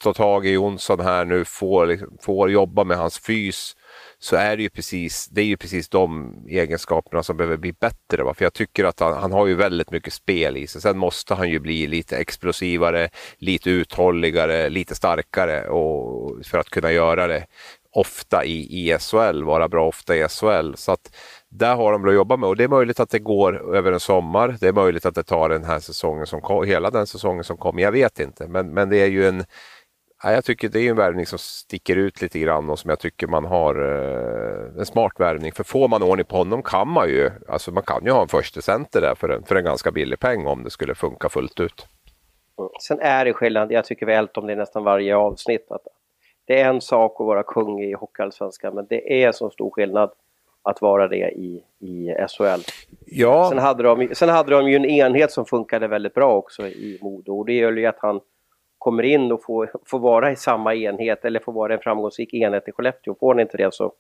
[0.05, 3.76] ta tag i Jonsson här nu, får, liksom, får jobba med hans fys
[4.25, 8.22] så är det ju precis, det är ju precis de egenskaperna som behöver bli bättre.
[8.22, 8.35] Va?
[8.35, 10.81] För jag tycker att han, han har ju väldigt mycket spel i sig.
[10.81, 13.09] Sen måste han ju bli lite explosivare,
[13.39, 17.47] lite uthålligare, lite starkare och, för att kunna göra det
[17.91, 20.75] ofta i, i SHL, vara bra ofta i SHL.
[20.75, 21.16] Så att
[21.49, 24.01] där har de att jobba med och det är möjligt att det går över en
[24.01, 24.57] sommar.
[24.61, 27.57] Det är möjligt att det tar den här säsongen som kom, hela den säsongen som
[27.57, 27.83] kommer.
[27.83, 29.45] Jag vet inte, men, men det är ju en
[30.25, 32.99] Ja, jag tycker det är en värvning som sticker ut lite grann och som jag
[32.99, 35.53] tycker man har eh, en smart värvning.
[35.53, 38.29] För får man ordning på honom kan man ju, alltså man kan ju ha en
[38.29, 41.61] första center där för en, för en ganska billig peng om det skulle funka fullt
[41.61, 41.87] ut.
[42.83, 45.87] Sen är det skillnad, jag tycker vi har om det nästan varje avsnitt, att
[46.47, 50.11] det är en sak att vara kung i Hockeyallsvenskan men det är så stor skillnad
[50.62, 52.61] att vara det i, i SHL.
[53.07, 53.49] Ja.
[53.49, 56.99] Sen, hade de, sen hade de ju en enhet som funkade väldigt bra också i
[57.03, 58.20] Modo och det gör ju att han
[58.85, 62.68] kommer in och får, får vara i samma enhet eller får vara en framgångsrik enhet
[62.68, 63.14] i Skellefteå.
[63.14, 63.93] Får han inte det så,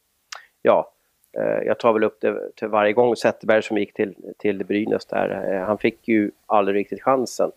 [0.62, 0.92] ja,
[1.38, 3.16] eh, jag tar väl upp det till varje gång.
[3.16, 7.50] Zetterberg som gick till, till Brynäs där, eh, han fick ju aldrig riktigt chansen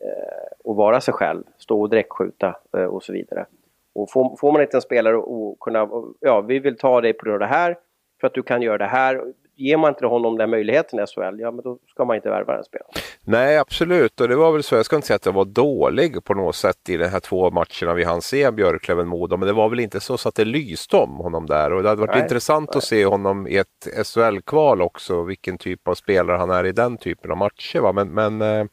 [0.00, 3.46] eh, att vara sig själv, stå och direktskjuta eh, och så vidare.
[3.92, 5.88] Och får, får man inte en spelare att kunna,
[6.20, 7.76] ja vi vill ta dig på det här
[8.20, 9.32] för att du kan göra det här.
[9.56, 12.54] Ger man inte honom den möjligheten i SHL, ja men då ska man inte värva
[12.54, 12.90] den spelaren.
[13.24, 16.24] Nej absolut och det var väl så, jag ska inte säga att jag var dålig
[16.24, 19.68] på något sätt i de här två matcherna vi hann se Björklöven-Modo men det var
[19.68, 22.22] väl inte så, så att det lyste om honom där och det hade varit nej,
[22.22, 22.78] intressant nej.
[22.78, 26.98] att se honom i ett SHL-kval också, vilken typ av spelare han är i den
[26.98, 27.80] typen av matcher.
[27.80, 27.92] Va?
[27.92, 28.66] Men, men eh,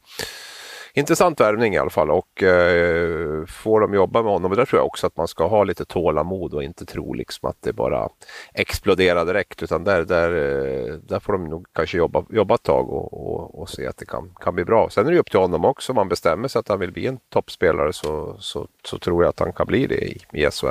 [0.94, 4.50] intressant värvning i alla fall och eh, får de jobba med honom.
[4.50, 7.48] Och där tror jag också att man ska ha lite tålamod och inte tro liksom
[7.48, 8.08] att det bara
[8.54, 12.90] exploderar direkt utan där, där, eh, där får de nog kanske jobba, jobba ett tag
[12.90, 14.88] och, och, och, se att det kan, kan bli bra.
[14.90, 17.06] Sen är det upp till honom också om han bestämmer sig att han vill bli
[17.06, 20.66] en toppspelare så, så, så tror jag att han kan bli det i, i SHL.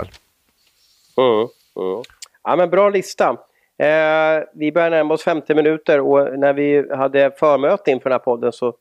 [1.18, 2.04] Mm, mm.
[2.44, 3.38] Ja men bra lista.
[3.78, 8.26] Eh, vi börjar närma oss 50 minuter och när vi hade förmöte inför den här
[8.26, 8.74] podden så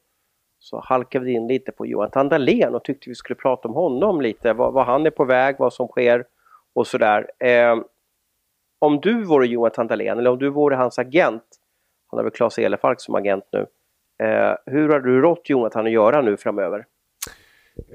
[0.59, 4.21] så halkade vi in lite på Johan Dahlén och tyckte vi skulle prata om honom
[4.21, 6.25] lite, vad, vad han är på väg, vad som sker
[6.75, 7.31] och sådär.
[7.39, 7.77] Eh,
[8.79, 11.45] om du vore Johan Dahlén eller om du vore hans agent,
[12.11, 13.67] han har väl Claes Elefalk som agent nu,
[14.27, 16.87] eh, hur har du rått Jonathan att göra nu framöver?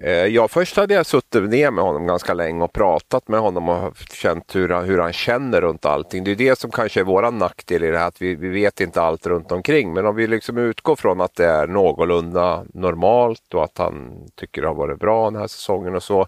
[0.02, 3.70] Eh, ja, först hade jag suttit ner med honom ganska länge och pratat med honom
[3.70, 6.24] och känt hur han, hur han känner runt allting.
[6.24, 8.82] Det är det som kanske är vår nackdel i det här, att vi, vi vet
[8.82, 9.94] inte allt runt omkring.
[9.94, 14.62] Men om vi liksom utgår från att det är någorlunda normalt och att han tycker
[14.62, 16.28] det har varit bra den här säsongen och så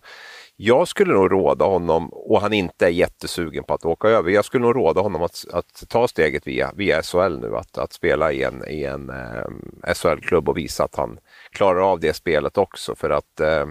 [0.57, 4.45] jag skulle nog råda honom, och han inte är jättesugen på att åka över, jag
[4.45, 8.31] skulle nog råda honom att, att ta steget via, via SHL nu, att, att spela
[8.31, 11.17] i en, i en eh, SHL-klubb och visa att han
[11.55, 13.65] klarar av det spelet också för att eh,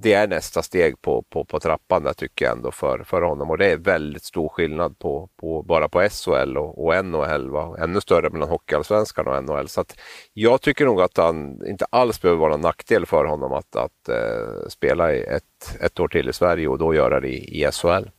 [0.00, 3.50] det är nästa steg på, på, på trappan där tycker jag ändå för, för honom
[3.50, 7.50] och det är väldigt stor skillnad på, på bara på SHL och, och NHL.
[7.50, 7.76] Va?
[7.78, 9.68] Ännu större mellan Hockeyallsvenskan och NHL.
[9.68, 9.98] Så att
[10.32, 14.08] jag tycker nog att han inte alls behöver vara någon nackdel för honom att, att
[14.08, 18.10] eh, spela ett, ett år till i Sverige och då göra det i, i SHL.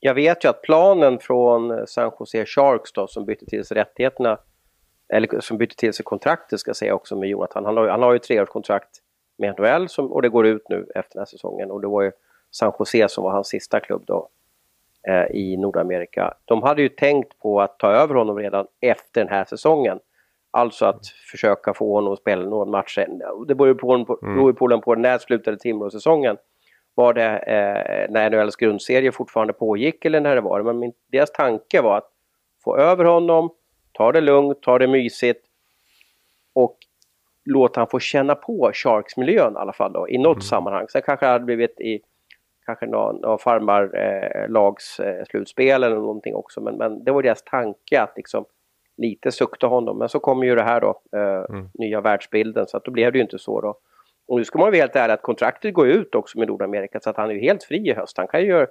[0.00, 3.76] Jag vet ju att planen från eh, San Jose Sharks då, som bytte till sig
[3.76, 4.38] rättigheterna,
[5.08, 7.64] eller som bytte till sig kontraktet ska jag säga också med Jonathan.
[7.64, 8.88] Han har, han har ju treårskontrakt
[9.38, 11.70] med NHL som, och det går ut nu efter den här säsongen.
[11.70, 12.12] Och det var ju
[12.50, 14.28] San Jose som var hans sista klubb då
[15.08, 16.34] eh, i Nordamerika.
[16.44, 20.00] De hade ju tänkt på att ta över honom redan efter den här säsongen.
[20.50, 22.98] Alltså att försöka få honom att spela någon match.
[23.48, 23.92] Det beror ju på,
[24.22, 24.54] mm.
[24.54, 26.36] på, på när slutade Timrå-säsongen.
[26.94, 31.32] Var det eh, när NHLs grundserie fortfarande pågick eller när det var Men min, deras
[31.32, 32.10] tanke var att
[32.64, 33.50] få över honom,
[33.98, 35.44] ta det lugnt, ta det mysigt
[36.54, 36.76] och
[37.44, 40.40] låta han få känna på Sharks-miljön i alla fall då, i något mm.
[40.40, 40.86] sammanhang.
[40.88, 42.00] Sen kanske det hade blivit i
[42.66, 46.60] kanske någon, någon farmarlags eh, slutspel eller någonting också.
[46.60, 48.44] Men, men det var deras tanke att liksom
[48.96, 49.98] lite sukta honom.
[49.98, 51.68] Men så kommer ju det här då, eh, mm.
[51.74, 53.78] nya världsbilden, så att då blev det ju inte så då.
[54.28, 57.10] Och nu ska man vara helt ärlig att kontraktet går ut också med Nordamerika så
[57.10, 58.18] att han är ju helt fri i höst.
[58.18, 58.66] Han kan ju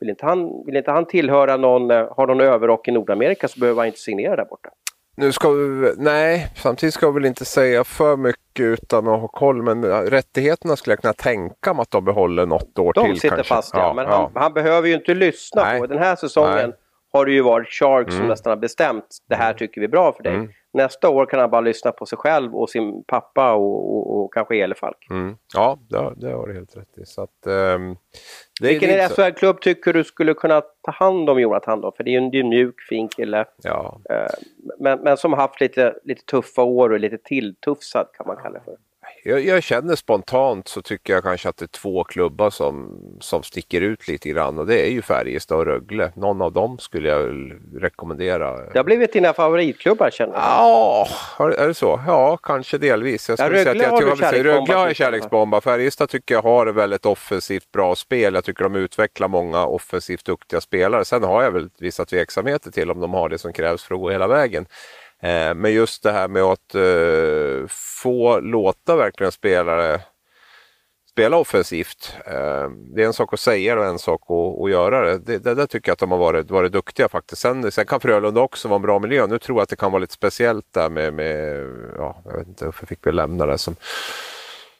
[0.00, 3.60] vill inte han, vill inte han tillhöra någon, eh, har någon överrock i Nordamerika så
[3.60, 4.70] behöver han inte signera där borta.
[5.16, 9.28] Nu ska vi, nej, samtidigt ska vi väl inte säga för mycket utan att ha
[9.28, 9.62] koll.
[9.62, 13.14] Men rättigheterna skulle jag kunna tänka mig att de behåller något år de till.
[13.14, 13.54] De sitter kanske.
[13.54, 14.30] fast ja, ja men ja.
[14.34, 15.80] Han, han, behöver ju inte lyssna nej.
[15.80, 16.72] på Den här säsongen nej.
[17.14, 18.18] Har det ju varit Sharks mm.
[18.18, 19.58] som nästan har bestämt det här mm.
[19.58, 20.34] tycker vi är bra för dig.
[20.34, 20.48] Mm.
[20.72, 24.34] Nästa år kan han bara lyssna på sig själv och sin pappa och, och, och
[24.34, 25.06] kanske Elefalk.
[25.10, 25.36] Mm.
[25.54, 27.04] Ja, det, det har du helt rätt i.
[27.04, 27.96] Så att, um,
[28.60, 31.92] det Vilken är SHL-klubb tycker du skulle kunna ta hand om Jonathan då?
[31.96, 33.44] För det är ju en, mjuk, fin kille.
[33.62, 34.00] Ja.
[34.12, 34.46] Uh,
[34.80, 38.58] men, men som har haft lite, lite tuffa år och lite tilltufsad kan man kalla
[38.58, 38.76] det för.
[39.26, 43.42] Jag, jag, känner spontant så tycker jag kanske att det är två klubbar som, som
[43.42, 46.12] sticker ut lite grann och det är ju Färjestad och Rögle.
[46.16, 48.70] Någon av dem skulle jag rekommendera.
[48.72, 50.42] Det har blivit dina favoritklubbar känner jag.
[50.42, 51.08] Ja,
[51.38, 52.00] är det så?
[52.06, 53.28] Ja, kanske delvis.
[53.28, 55.60] Jag ja, Rögle säga att jag, har du Rögle har jag kärleksbomba.
[55.60, 58.34] Färjestad tycker jag har ett väldigt offensivt bra spel.
[58.34, 61.04] Jag tycker de utvecklar många offensivt duktiga spelare.
[61.04, 64.00] Sen har jag väl vissa tveksamheter till om de har det som krävs för att
[64.00, 64.66] gå hela vägen.
[65.24, 67.68] Eh, men just det här med att eh,
[68.02, 70.00] få låta verkligen spelare
[71.10, 72.16] spela offensivt.
[72.26, 75.18] Eh, det är en sak att säga det och en sak att, att göra det.
[75.18, 75.38] det.
[75.38, 77.42] Det där tycker jag att de har varit, varit duktiga faktiskt.
[77.42, 79.26] Sen, sen kan Frölunda också vara en bra miljö.
[79.26, 81.66] Nu tror jag att det kan vara lite speciellt där med, med
[81.96, 83.76] ja, jag vet inte, varför fick vi lämna det som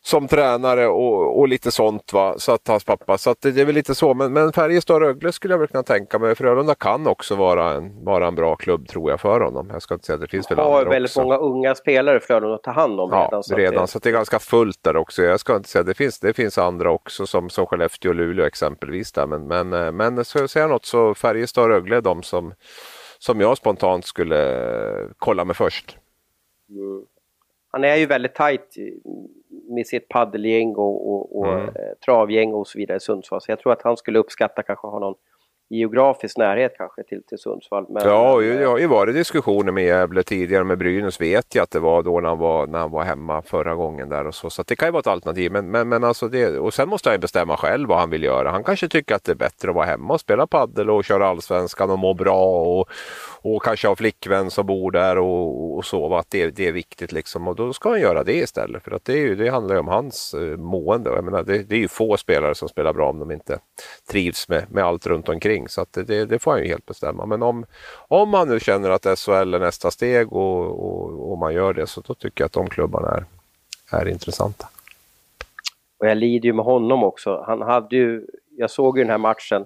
[0.06, 2.12] som tränare och, och, lite sånt.
[2.12, 2.34] Va?
[2.38, 3.18] Så att hans pappa.
[3.18, 4.14] Så att det, det är väl lite så.
[4.14, 6.34] Men, men Färjestad och Rögle skulle jag väl kunna tänka mig.
[6.34, 9.70] Frölunda kan också vara en, vara en bra klubb tror jag för honom.
[9.72, 12.62] Jag ska inte säga att det finns väl har väldigt många unga spelare Frölunda att
[12.62, 13.28] ta hand om redan.
[13.30, 13.80] Ja, så redan.
[13.80, 13.86] Det...
[13.86, 15.22] Så det är ganska fullt där också.
[15.22, 18.14] Jag ska inte säga att det finns, det finns andra också som, som Skellefteå och
[18.14, 19.12] Luleå exempelvis.
[19.12, 19.26] Där.
[19.26, 22.54] Men, men, eh, men ska jag säga något så Färjestad och Rögle är de som,
[23.18, 24.68] som jag spontant skulle
[25.18, 25.98] kolla med först.
[26.68, 27.04] Mm.
[27.74, 28.76] Han är ju väldigt tajt
[29.68, 31.68] med sitt paddelgäng och, och, och mm.
[31.68, 31.72] Eh,
[32.04, 33.40] travgäng och så vidare i Sundsvall.
[33.40, 35.14] Så jag tror att han skulle uppskatta kanske ha någon
[35.70, 37.86] geografisk närhet kanske till, till Sundsvall.
[37.88, 41.70] Men, ja, det har ju varit diskussioner med Gävle tidigare med Brynäs vet jag att
[41.70, 44.50] det var då när han var, när han var hemma förra gången där och så.
[44.50, 45.52] Så det kan ju vara ett alternativ.
[45.52, 48.50] Men, men, men alltså det, och sen måste han bestämma själv vad han vill göra.
[48.50, 51.28] Han kanske tycker att det är bättre att vara hemma och spela paddel och köra
[51.28, 52.88] allsvenskan och må bra och,
[53.46, 56.16] och kanske har flickvän som bor där och, och så.
[56.16, 57.48] Att det, det är viktigt liksom.
[57.48, 58.84] Och då ska han göra det istället.
[58.84, 61.10] För att det, är ju, det handlar ju om hans eh, mående.
[61.10, 63.58] Jag menar, det, det är ju få spelare som spelar bra om de inte
[64.10, 65.68] trivs med, med allt runt omkring.
[65.68, 67.26] Så att det, det får han ju helt bestämma.
[67.26, 67.66] Men om,
[68.08, 71.86] om han nu känner att SHL är nästa steg och, och, och man gör det
[71.86, 73.24] så då tycker jag att de klubbarna är,
[74.00, 74.68] är intressanta.
[75.98, 77.44] Och jag lider ju med honom också.
[77.46, 78.26] Han hade ju,
[78.56, 79.64] jag såg ju den här matchen.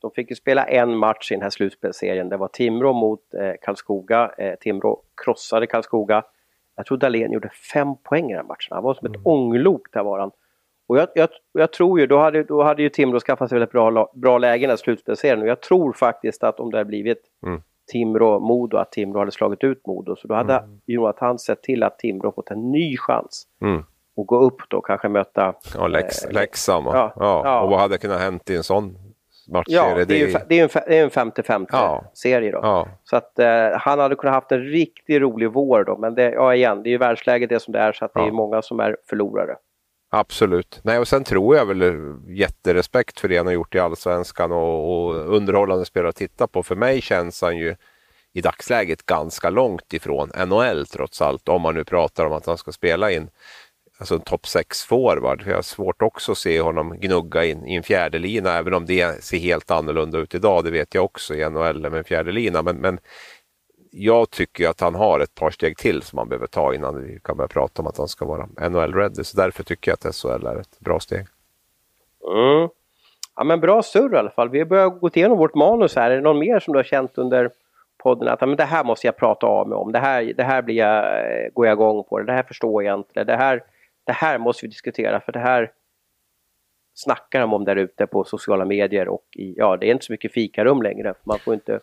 [0.00, 2.28] De fick ju spela en match i den här slutspelsserien.
[2.28, 4.32] Det var Timrå mot eh, Karlskoga.
[4.38, 6.22] Eh, Timrå krossade Karlskoga.
[6.76, 8.74] Jag tror Dahlén gjorde fem poäng i den matchen.
[8.74, 9.26] Han var som ett mm.
[9.26, 10.30] ånglok där var han.
[10.88, 13.72] Och jag, jag, jag, tror ju, då hade, då hade ju Timrå skaffat sig väldigt
[13.72, 17.62] bra, bra lägen i slutspelsserien och jag tror faktiskt att om det hade blivit mm.
[17.92, 20.80] Timrå-Modo, att Timrå hade slagit ut Modo, så då hade mm.
[20.86, 23.46] Jonathan sett till att Timrå fått en ny chans.
[23.62, 23.84] Mm.
[24.16, 25.54] Och gå upp då, kanske möta...
[25.74, 26.86] Ja, Lex, eh, Leksand.
[26.86, 27.42] Ja, ja.
[27.44, 29.09] ja, Och vad hade kunnat hänt i en sån
[29.50, 29.98] matchserie?
[29.98, 32.04] Ja, det är ju det är en 50-50 ja.
[32.14, 32.58] serie då.
[32.62, 32.88] Ja.
[33.04, 36.54] Så att eh, han hade kunnat haft en riktigt rolig vår då, men det, ja
[36.54, 38.80] igen, det är ju världsläget det som det är, så att det är många som
[38.80, 39.56] är förlorare.
[40.12, 40.80] Absolut.
[40.82, 41.94] Nej, och sen tror jag väl
[42.28, 46.62] jätterespekt för det han har gjort i Allsvenskan och, och underhållande spelare att titta på.
[46.62, 47.76] För mig känns han ju
[48.32, 51.48] i dagsläget ganska långt ifrån NHL trots allt.
[51.48, 53.30] Om man nu pratar om att han ska spela in
[54.00, 55.42] alltså en topp 6 forward.
[55.46, 58.58] Jag har svårt också att se honom gnugga in i en fjärdelina.
[58.58, 60.64] även om det ser helt annorlunda ut idag.
[60.64, 62.62] Det vet jag också i NHL med en fjärdelina.
[62.62, 62.98] Men, men
[63.90, 67.20] jag tycker att han har ett par steg till som han behöver ta innan vi
[67.24, 69.22] kan börja prata om att han ska vara NHL-ready.
[69.22, 71.26] Så därför tycker jag att SHL är ett bra steg.
[72.26, 72.68] Mm.
[73.36, 74.48] Ja men bra surr i alla fall.
[74.48, 76.10] Vi har börjat gå igenom vårt manus här.
[76.10, 77.50] Är det någon mer som du har känt under
[78.02, 79.92] podden att men det här måste jag prata av mig om.
[79.92, 82.20] Det här, det här blir jag, eh, går jag igång på.
[82.20, 83.24] Det här förstår jag inte.
[83.24, 83.62] Det här,
[84.10, 85.72] det här måste vi diskutera för det här
[86.94, 90.12] snackar de om där ute på sociala medier och i, ja, det är inte så
[90.12, 91.14] mycket fikarum längre.
[91.24, 91.80] Man får inte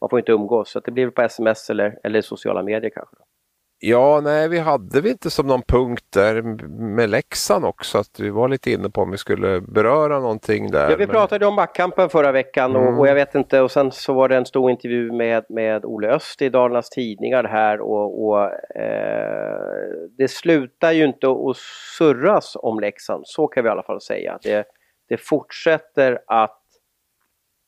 [0.00, 0.70] man får inte umgås.
[0.70, 3.16] Så det blir på sms eller, eller sociala medier kanske.
[3.18, 3.24] Då.
[3.82, 6.42] Ja, nej, vi hade vi inte som någon punkt där
[6.94, 10.90] med Leksand också, att vi var lite inne på om vi skulle beröra någonting där.
[10.90, 11.14] Ja, vi men...
[11.14, 12.98] pratade om backkampen förra veckan och, mm.
[12.98, 16.08] och, jag vet inte, och sen så var det en stor intervju med, med Ole
[16.08, 18.44] Öst i Dalarnas Tidningar här och, och
[18.76, 19.60] eh,
[20.18, 21.56] det slutar ju inte att
[21.98, 24.38] surras om Leksand, så kan vi i alla fall säga.
[24.42, 24.66] Det,
[25.08, 26.60] det fortsätter att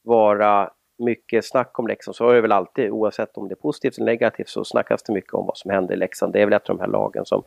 [0.05, 3.99] vara mycket snack om Leksand, så är det väl alltid, oavsett om det är positivt
[3.99, 6.33] eller negativt, så snackas det mycket om vad som händer i Leksand.
[6.33, 7.45] Det är väl ett av de här lagen som,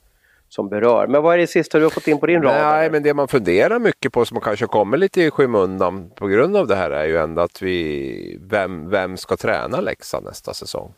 [0.49, 1.07] som berör.
[1.07, 2.53] Men vad är det sista du har fått in på din rad?
[2.53, 6.57] Nej, men det man funderar mycket på som kanske kommer lite i skymundan på grund
[6.57, 10.93] av det här är ju ändå att vi, vem, vem ska träna Leksand nästa säsong?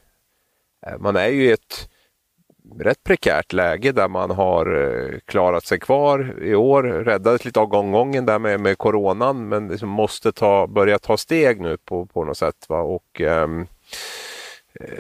[0.88, 1.90] Eh, man är ju i ett
[2.80, 6.84] rätt prekärt läge där man har eh, klarat sig kvar i år.
[6.84, 11.62] Räddades lite av gånggången där med, med coronan men liksom måste ta, börja ta steg
[11.62, 12.66] nu på, på något sätt.
[12.70, 12.80] Va?
[12.80, 13.68] Och, um,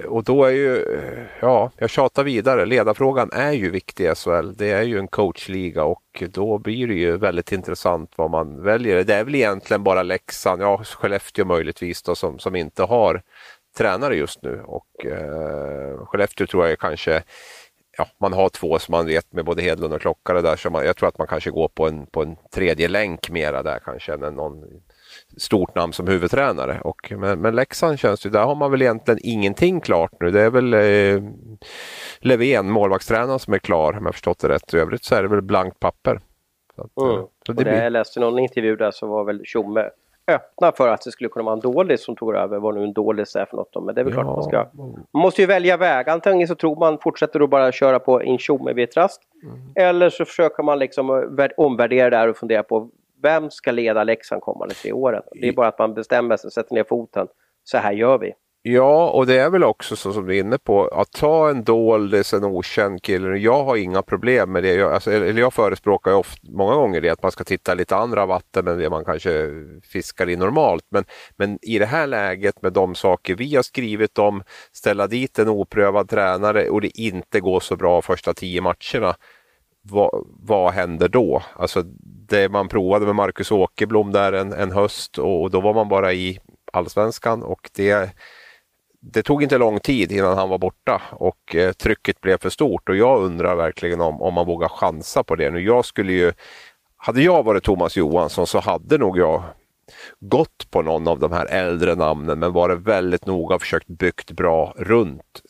[0.07, 4.53] och då är ju, eh, ja, jag tjatar vidare, ledarfrågan är ju viktig i SHL.
[4.55, 9.03] Det är ju en coachliga och då blir det ju väldigt intressant vad man väljer.
[9.03, 13.21] Det är väl egentligen bara Leksand, ja Skellefteå möjligtvis då, som, som inte har
[13.77, 17.23] tränare just nu och eh, Skellefteå tror jag kanske
[17.97, 20.55] ja, man har två som man vet med både Hedlund och Klockare där.
[20.55, 23.63] Så man, jag tror att man kanske går på en, på en tredje länk mera
[23.63, 24.63] där kanske än någon
[25.37, 26.81] stort namn som huvudtränare.
[26.81, 30.31] Och, men, men Leksand känns ju, där har man väl egentligen ingenting klart nu.
[30.31, 31.31] Det är väl eh,
[32.19, 34.73] Levén, målvaktstränaren, som är klar om jag förstått det rätt.
[34.73, 36.21] I övrigt så är det väl blankt papper.
[36.75, 37.25] Så mm.
[37.45, 37.83] så det, det blir...
[37.83, 39.89] Jag läste någon intervju där så var väl Tjomme
[40.27, 42.93] öppna för att det skulle kunna vara en dålig som tog över, vad nu en
[42.93, 43.85] dålig är för något.
[43.85, 44.21] Men det är väl ja.
[44.21, 44.67] klart man ska...
[45.11, 46.09] Man måste ju välja väg.
[46.09, 49.21] Antingen så tror man, fortsätter då bara köra på in tjomme vid ett rast.
[49.43, 49.71] Mm.
[49.75, 52.89] Eller så försöker man liksom omvärdera det här och fundera på
[53.23, 55.23] vem ska leda Leksand kommande tre åren?
[55.31, 57.27] Det är bara att man bestämmer sig, sätter ner foten.
[57.63, 58.33] Så här gör vi.
[58.69, 61.63] Ja, och det är väl också så som du är inne på, att ta en
[61.63, 63.37] doldis, en okänd kille.
[63.37, 64.73] Jag har inga problem med det.
[64.73, 67.95] Jag, alltså, eller jag förespråkar ju ofta, många gånger det att man ska titta lite
[67.95, 69.49] andra vatten än det man kanske
[69.83, 70.83] fiskar i normalt.
[70.89, 71.05] Men,
[71.37, 75.49] men i det här läget med de saker vi har skrivit om, ställa dit en
[75.49, 79.15] oprövad tränare och det inte går så bra första tio matcherna.
[79.81, 81.43] Vad, vad händer då?
[81.55, 81.83] Alltså
[82.29, 85.89] det man provade med Marcus Åkerblom där en, en höst och, och då var man
[85.89, 86.39] bara i
[86.73, 88.11] allsvenskan och det
[89.13, 92.89] det tog inte lång tid innan han var borta och eh, trycket blev för stort
[92.89, 95.59] och jag undrar verkligen om, om man vågar chansa på det nu.
[95.59, 96.33] Jag skulle ju,
[96.97, 99.43] hade jag varit Thomas Johansson så hade nog jag
[100.19, 104.31] gått på någon av de här äldre namnen men varit väldigt noga och försökt byggt
[104.31, 105.41] bra runt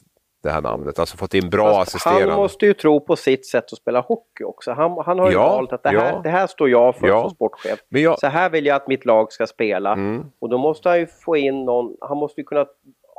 [0.43, 2.32] det här namnet, alltså fått in bra Fast assisterande.
[2.32, 4.72] Han måste ju tro på sitt sätt att spela hockey också.
[4.72, 6.22] Han, han har ju ja, valt att det här, ja.
[6.24, 7.22] det här står jag för ja.
[7.22, 7.80] som sportchef.
[7.89, 8.20] Jag...
[8.20, 9.93] Så här vill jag att mitt lag ska spela.
[9.93, 10.26] Mm.
[10.39, 12.66] Och då måste han ju få in någon, han måste ju kunna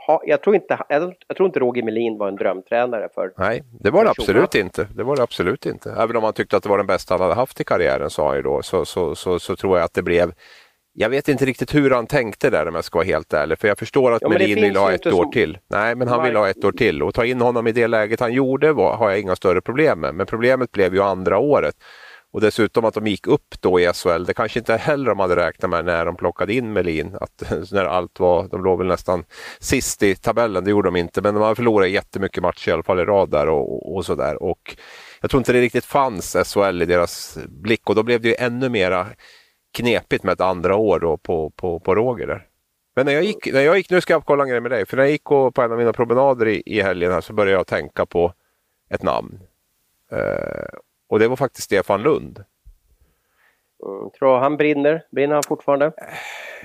[0.08, 3.62] ha, jag, tror inte, jag, jag, tror inte Roger Melin var en drömtränare för Nej,
[3.80, 4.86] det var det absolut inte.
[4.94, 5.90] Det var det absolut inte.
[5.98, 8.26] Även om han tyckte att det var den bästa han hade haft i karriären sa
[8.26, 10.32] han ju då, så, så, så, så tror jag att det blev
[11.00, 13.58] jag vet inte riktigt hur han tänkte där om jag ska vara helt ärlig.
[13.58, 15.30] För jag förstår att ja, Melin vill ha ett år som...
[15.30, 15.58] till.
[15.70, 17.02] Nej, men han vill ha ett år till.
[17.02, 20.00] Och ta in honom i det läget han gjorde var, har jag inga större problem
[20.00, 20.14] med.
[20.14, 21.74] Men problemet blev ju andra året.
[22.38, 25.36] Och dessutom att de gick upp då i SHL, det kanske inte heller de hade
[25.36, 27.16] räknat med när de plockade in Melin.
[27.20, 29.24] Att, när allt var, de låg väl nästan
[29.58, 32.82] sist i tabellen, det gjorde de inte, men de har förlorat jättemycket matcher i alla
[32.82, 34.42] fall i rad där och, och sådär.
[34.42, 34.76] Och
[35.20, 38.34] jag tror inte det riktigt fanns SHL i deras blick och då blev det ju
[38.38, 39.06] ännu mera
[39.72, 42.46] knepigt med ett andra år då på, på, på Roger där.
[42.96, 44.86] Men när jag gick, när jag gick, nu ska jag kolla en grej med dig,
[44.86, 47.58] för när jag gick på en av mina promenader i, i helgen här så började
[47.58, 48.32] jag tänka på
[48.90, 49.40] ett namn.
[50.12, 50.78] Uh,
[51.08, 52.44] och det var faktiskt Stefan Lund.
[53.86, 55.02] Mm, tror han brinner?
[55.10, 55.92] Brinner han fortfarande?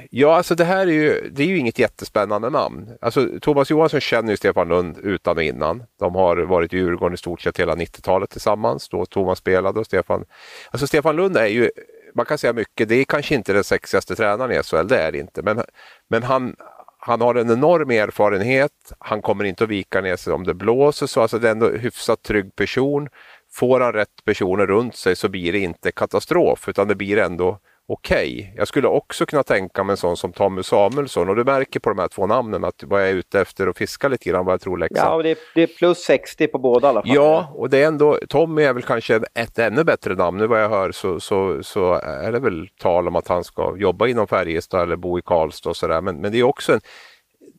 [0.09, 2.97] Ja, alltså det här är ju, det är ju inget jättespännande namn.
[3.01, 5.83] Alltså, Thomas Johansson känner ju Stefan Lund utan och innan.
[5.99, 9.85] De har varit i Djurgården i stort sett hela 90-talet tillsammans, då Thomas spelade och
[9.85, 10.25] Stefan...
[10.71, 11.71] Alltså Stefan Lund är ju,
[12.15, 15.11] man kan säga mycket, det är kanske inte den sexigaste tränaren i SHL, det är
[15.11, 15.41] det inte.
[15.41, 15.61] Men,
[16.07, 16.55] men han,
[16.97, 21.07] han har en enorm erfarenhet, han kommer inte att vika ner sig om det blåser
[21.07, 23.09] så, alltså det är ändå en hyfsat trygg person.
[23.53, 27.59] Får han rätt personer runt sig så blir det inte katastrof utan det blir ändå
[27.87, 28.39] okej.
[28.39, 28.53] Okay.
[28.57, 31.89] Jag skulle också kunna tänka mig en sån som Tommy Samuelsson och du märker på
[31.89, 34.53] de här två namnen att vad jag är ute efter och fiska lite grann vad
[34.53, 35.11] jag tror Leksand.
[35.11, 37.15] Ja, och det är, det är plus 60 på båda i alla fall.
[37.15, 40.37] Ja, och det är ändå, Tommy är väl kanske ett ännu bättre namn.
[40.37, 43.75] Nu vad jag hör så, så, så är det väl tal om att han ska
[43.77, 46.01] jobba inom Färjestad eller bo i Karlstad och sådär.
[46.01, 46.81] Men, men det är också en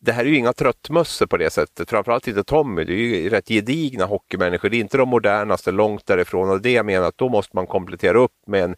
[0.04, 2.84] det här är ju inga tröttmössor på det sättet, framförallt inte Tommy.
[2.84, 4.68] Det är ju rätt gedigna hockeymänniskor.
[4.68, 6.50] Det är inte de modernaste, långt därifrån.
[6.50, 8.76] Och det jag menar att då måste man komplettera upp med en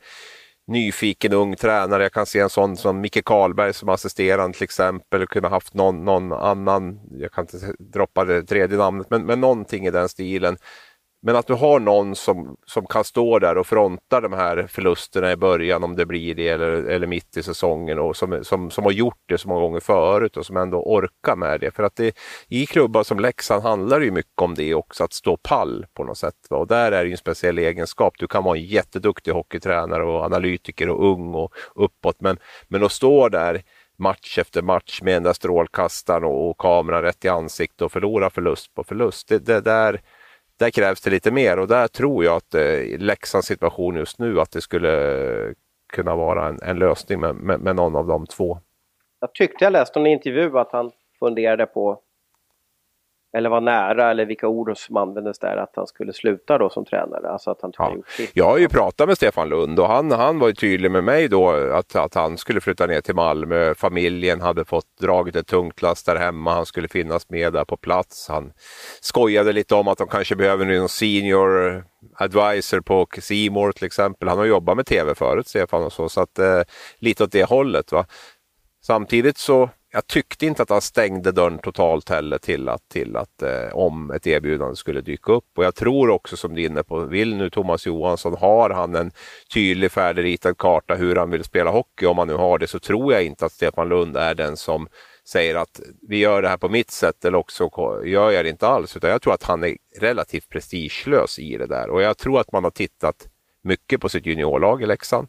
[0.66, 2.02] nyfiken ung tränare.
[2.02, 5.26] Jag kan se en sån som Micke Karlberg som assisterande till exempel.
[5.26, 9.86] Kunna haft någon, någon annan, jag kan inte droppa det tredje namnet, men, men någonting
[9.86, 10.56] i den stilen
[11.22, 15.32] men att du har någon som, som kan stå där och fronta de här förlusterna
[15.32, 18.84] i början om det blir det eller, eller mitt i säsongen och som, som, som
[18.84, 21.70] har gjort det så många gånger förut och som ändå orkar med det.
[21.70, 22.16] För att det,
[22.48, 26.04] i klubbar som Leksand handlar det ju mycket om det också, att stå pall på
[26.04, 26.34] något sätt.
[26.50, 26.56] Va?
[26.56, 28.14] Och där är det ju en speciell egenskap.
[28.18, 32.38] Du kan vara en jätteduktig hockeytränare och analytiker och ung och uppåt men,
[32.68, 33.62] men att stå där
[33.98, 38.30] match efter match med den där strålkastaren och, och kameran rätt i ansiktet och förlora
[38.30, 39.28] förlust på förlust.
[39.28, 40.00] Det, det där
[40.58, 44.40] där krävs det lite mer och där tror jag att eh, Leksands situation just nu
[44.40, 45.54] att det skulle
[45.92, 48.58] kunna vara en, en lösning med, med, med, någon av de två.
[49.20, 52.00] Jag tyckte jag läste en intervju att han funderade på
[53.36, 56.84] eller var nära eller vilka ord som användes där att han skulle sluta då som
[56.84, 57.30] tränare.
[57.30, 57.96] Alltså att han ja.
[58.34, 61.28] Jag har ju pratat med Stefan Lund och han, han var ju tydlig med mig
[61.28, 63.74] då att, att han skulle flytta ner till Malmö.
[63.74, 66.54] Familjen hade fått dragit ett tungt last där hemma.
[66.54, 68.28] Han skulle finnas med där på plats.
[68.28, 68.52] Han
[69.00, 71.84] skojade lite om att de kanske behöver någon senior
[72.14, 74.28] advisor på Simor till exempel.
[74.28, 76.60] Han har jobbat med tv förut Stefan och så, så att eh,
[76.98, 77.92] lite åt det hållet.
[77.92, 78.06] Va?
[78.82, 83.42] Samtidigt så jag tyckte inte att han stängde dörren totalt heller till att, till att
[83.42, 85.44] eh, om ett erbjudande skulle dyka upp.
[85.56, 88.94] Och jag tror också som du är inne på, vill nu Thomas Johansson, har han
[88.94, 89.10] en
[89.54, 93.12] tydlig färdigritad karta hur han vill spela hockey, om han nu har det, så tror
[93.12, 94.88] jag inte att Stefan Lund är den som
[95.28, 97.70] säger att vi gör det här på mitt sätt eller också
[98.04, 98.96] gör jag det inte alls.
[98.96, 102.52] Utan jag tror att han är relativt prestigelös i det där och jag tror att
[102.52, 103.28] man har tittat
[103.62, 105.28] mycket på sitt juniorlag i Leksand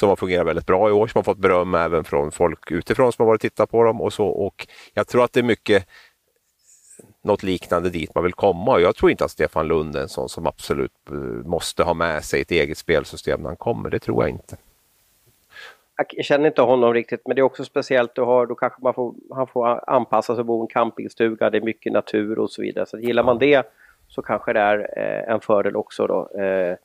[0.00, 3.12] som har fungerat väldigt bra i år, som har fått beröm även från folk utifrån
[3.12, 4.26] som har varit och tittat på dem och så.
[4.26, 5.86] Och jag tror att det är mycket
[7.22, 8.72] något liknande dit man vill komma.
[8.72, 11.16] Och jag tror inte att Stefan Lund är en sån som absolut eh,
[11.48, 13.90] måste ha med sig ett eget spelsystem när han kommer.
[13.90, 14.56] Det tror jag inte.
[16.12, 18.14] jag känner inte honom riktigt men det är också speciellt.
[18.14, 21.50] Du har, då kanske man får, han får anpassa sig och bo i en campingstuga.
[21.50, 22.86] Det är mycket natur och så vidare.
[22.86, 23.66] Så gillar man det
[24.08, 26.40] så kanske det är eh, en fördel också då.
[26.40, 26.76] Eh,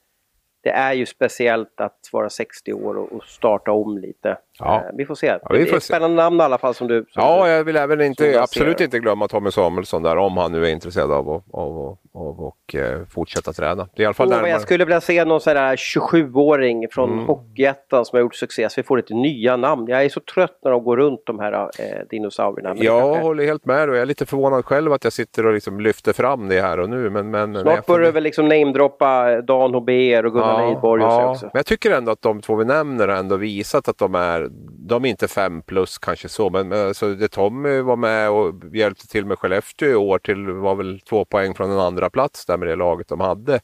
[0.66, 4.38] det är ju speciellt att vara 60 år och, och starta om lite.
[4.60, 4.76] Ja.
[4.76, 5.28] Eh, vi får se.
[5.28, 7.06] Ja, vi får det är ett spännande namn i alla fall som du...
[7.10, 10.66] Som ja, jag vill även inte, absolut inte glömma Tommy Samuelsson där om han nu
[10.66, 13.88] är intresserad av att av, av, och, eh, fortsätta träna.
[13.95, 17.14] Det är i alla fall oh, Jag skulle vilja se någon sån där 27-åring från
[17.14, 17.26] mm.
[17.26, 19.86] Hockeyettan som har gjort succé så vi får lite nya namn.
[19.88, 22.74] Jag är så trött när de går runt de här eh, dinosaurierna.
[22.74, 23.24] Men jag kanske...
[23.24, 26.14] håller helt med och jag är lite förvånad själv att jag sitter och liksom lyfter
[26.14, 27.10] fram det här och nu.
[27.10, 31.30] Men, men, Snart börjar du väl liksom namedroppa Dan Hober och Gunnar ja, Leidborg ja,
[31.30, 31.45] också.
[31.45, 34.45] Men jag tycker ändå att de två vi nämner har ändå visat att de är
[34.88, 38.76] de är inte fem plus kanske så, men, men alltså, det Tommy var med och
[38.76, 42.46] hjälpte till med Skellefteå i år till var väl två poäng från en andra plats
[42.46, 43.60] där med det laget de hade.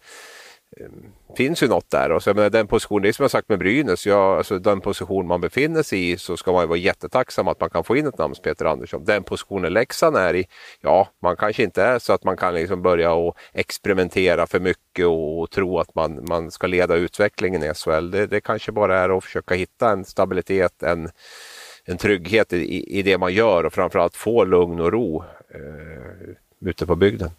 [0.77, 2.11] Ehm, finns ju något där.
[2.11, 4.81] Och så, menar, den position, det är som jag sagt med Brynäs, ja, alltså, den
[4.81, 7.95] position man befinner sig i så ska man ju vara jättetacksam att man kan få
[7.95, 9.05] in ett namn som Peter Andersson.
[9.05, 10.45] Den positionen Leksand är i,
[10.81, 15.05] ja, man kanske inte är så att man kan liksom börja och experimentera för mycket
[15.05, 18.11] och, och tro att man, man ska leda utvecklingen i SHL.
[18.11, 21.09] Det, det kanske bara är att försöka hitta en stabilitet, en,
[21.85, 26.85] en trygghet i, i det man gör och framförallt få lugn och ro eh, ute
[26.85, 27.29] på bygden.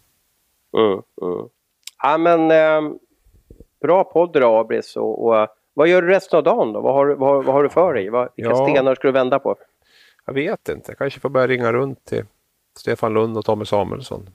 [0.77, 1.49] Mm, mm.
[2.03, 2.97] Ja, men, eh
[3.83, 4.95] bra podd idag Abris.
[4.95, 6.81] Och, och, vad gör du resten av dagen då?
[6.81, 8.09] Vad har, vad, vad har du för dig?
[8.09, 9.55] Vad, vilka ja, stenar ska du vända på?
[10.25, 10.91] Jag vet inte.
[10.91, 12.25] Jag kanske får börja ringa runt till
[12.79, 14.29] Stefan Lund och Tommy Samuelsson.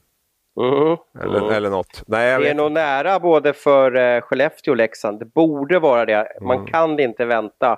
[0.59, 1.51] Mm, eller, mm.
[1.51, 2.03] eller något.
[2.07, 5.19] Nej, det är nog nära både för uh, Skellefteå och Leksand.
[5.19, 6.27] Det borde vara det.
[6.41, 6.67] Man mm.
[6.67, 7.71] kan inte vänta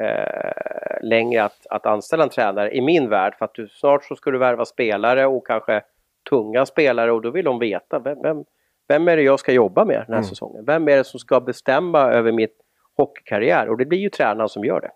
[0.00, 3.34] uh, längre att, att anställa en tränare i min värld.
[3.38, 5.82] För att du, snart så ska du värva spelare och kanske
[6.30, 8.44] tunga spelare och då vill de veta vem, vem,
[8.88, 10.24] vem är det jag ska jobba med den här mm.
[10.24, 10.64] säsongen?
[10.64, 12.56] Vem är det som ska bestämma över mitt
[12.96, 13.68] hockeykarriär?
[13.68, 14.90] Och det blir ju tränaren som gör det.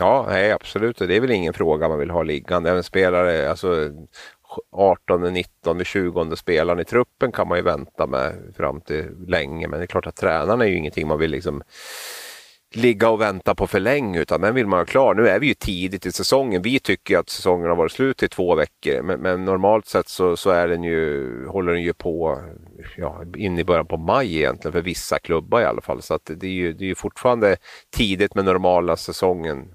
[0.00, 0.98] Ja, nej, absolut.
[0.98, 2.70] Det är väl ingen fråga man vill ha liggande.
[2.70, 3.90] En spelare, alltså
[4.72, 9.68] 18, 19, 20 spelaren i truppen kan man ju vänta med fram till länge.
[9.68, 11.62] Men det är klart att tränaren är ju ingenting man vill liksom
[12.74, 15.14] ligga och vänta på för länge utan den vill man ha klar.
[15.14, 16.62] Nu är vi ju tidigt i säsongen.
[16.62, 20.36] Vi tycker att säsongen har varit slut i två veckor men, men normalt sett så,
[20.36, 22.42] så, är den ju, håller den ju på
[22.96, 26.02] ja, in i början på maj egentligen för vissa klubbar i alla fall.
[26.02, 27.56] Så att det är ju, det är fortfarande
[27.96, 29.68] tidigt med normala säsongen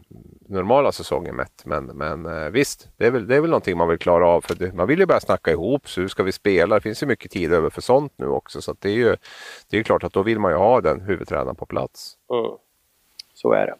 [0.48, 1.62] normala säsongen mätt.
[1.66, 4.42] Men, men eh, visst, det är, väl, det är väl någonting man vill klara av.
[4.42, 6.76] För det, man vill ju börja snacka ihop, så hur ska vi spela?
[6.76, 8.62] Det finns ju mycket tid över för sånt nu också.
[8.62, 9.16] Så det är ju
[9.70, 12.14] det är klart att då vill man ju ha den huvudtränaren på plats.
[12.34, 12.65] Mm.
[13.46, 13.76] Så är det.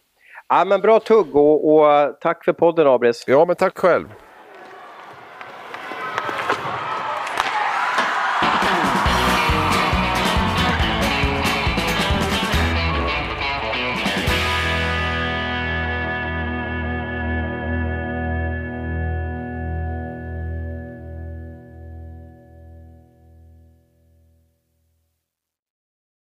[0.50, 3.24] Ja, men bra tugg och, och tack för podden Abris.
[3.28, 4.08] Ja, men tack själv.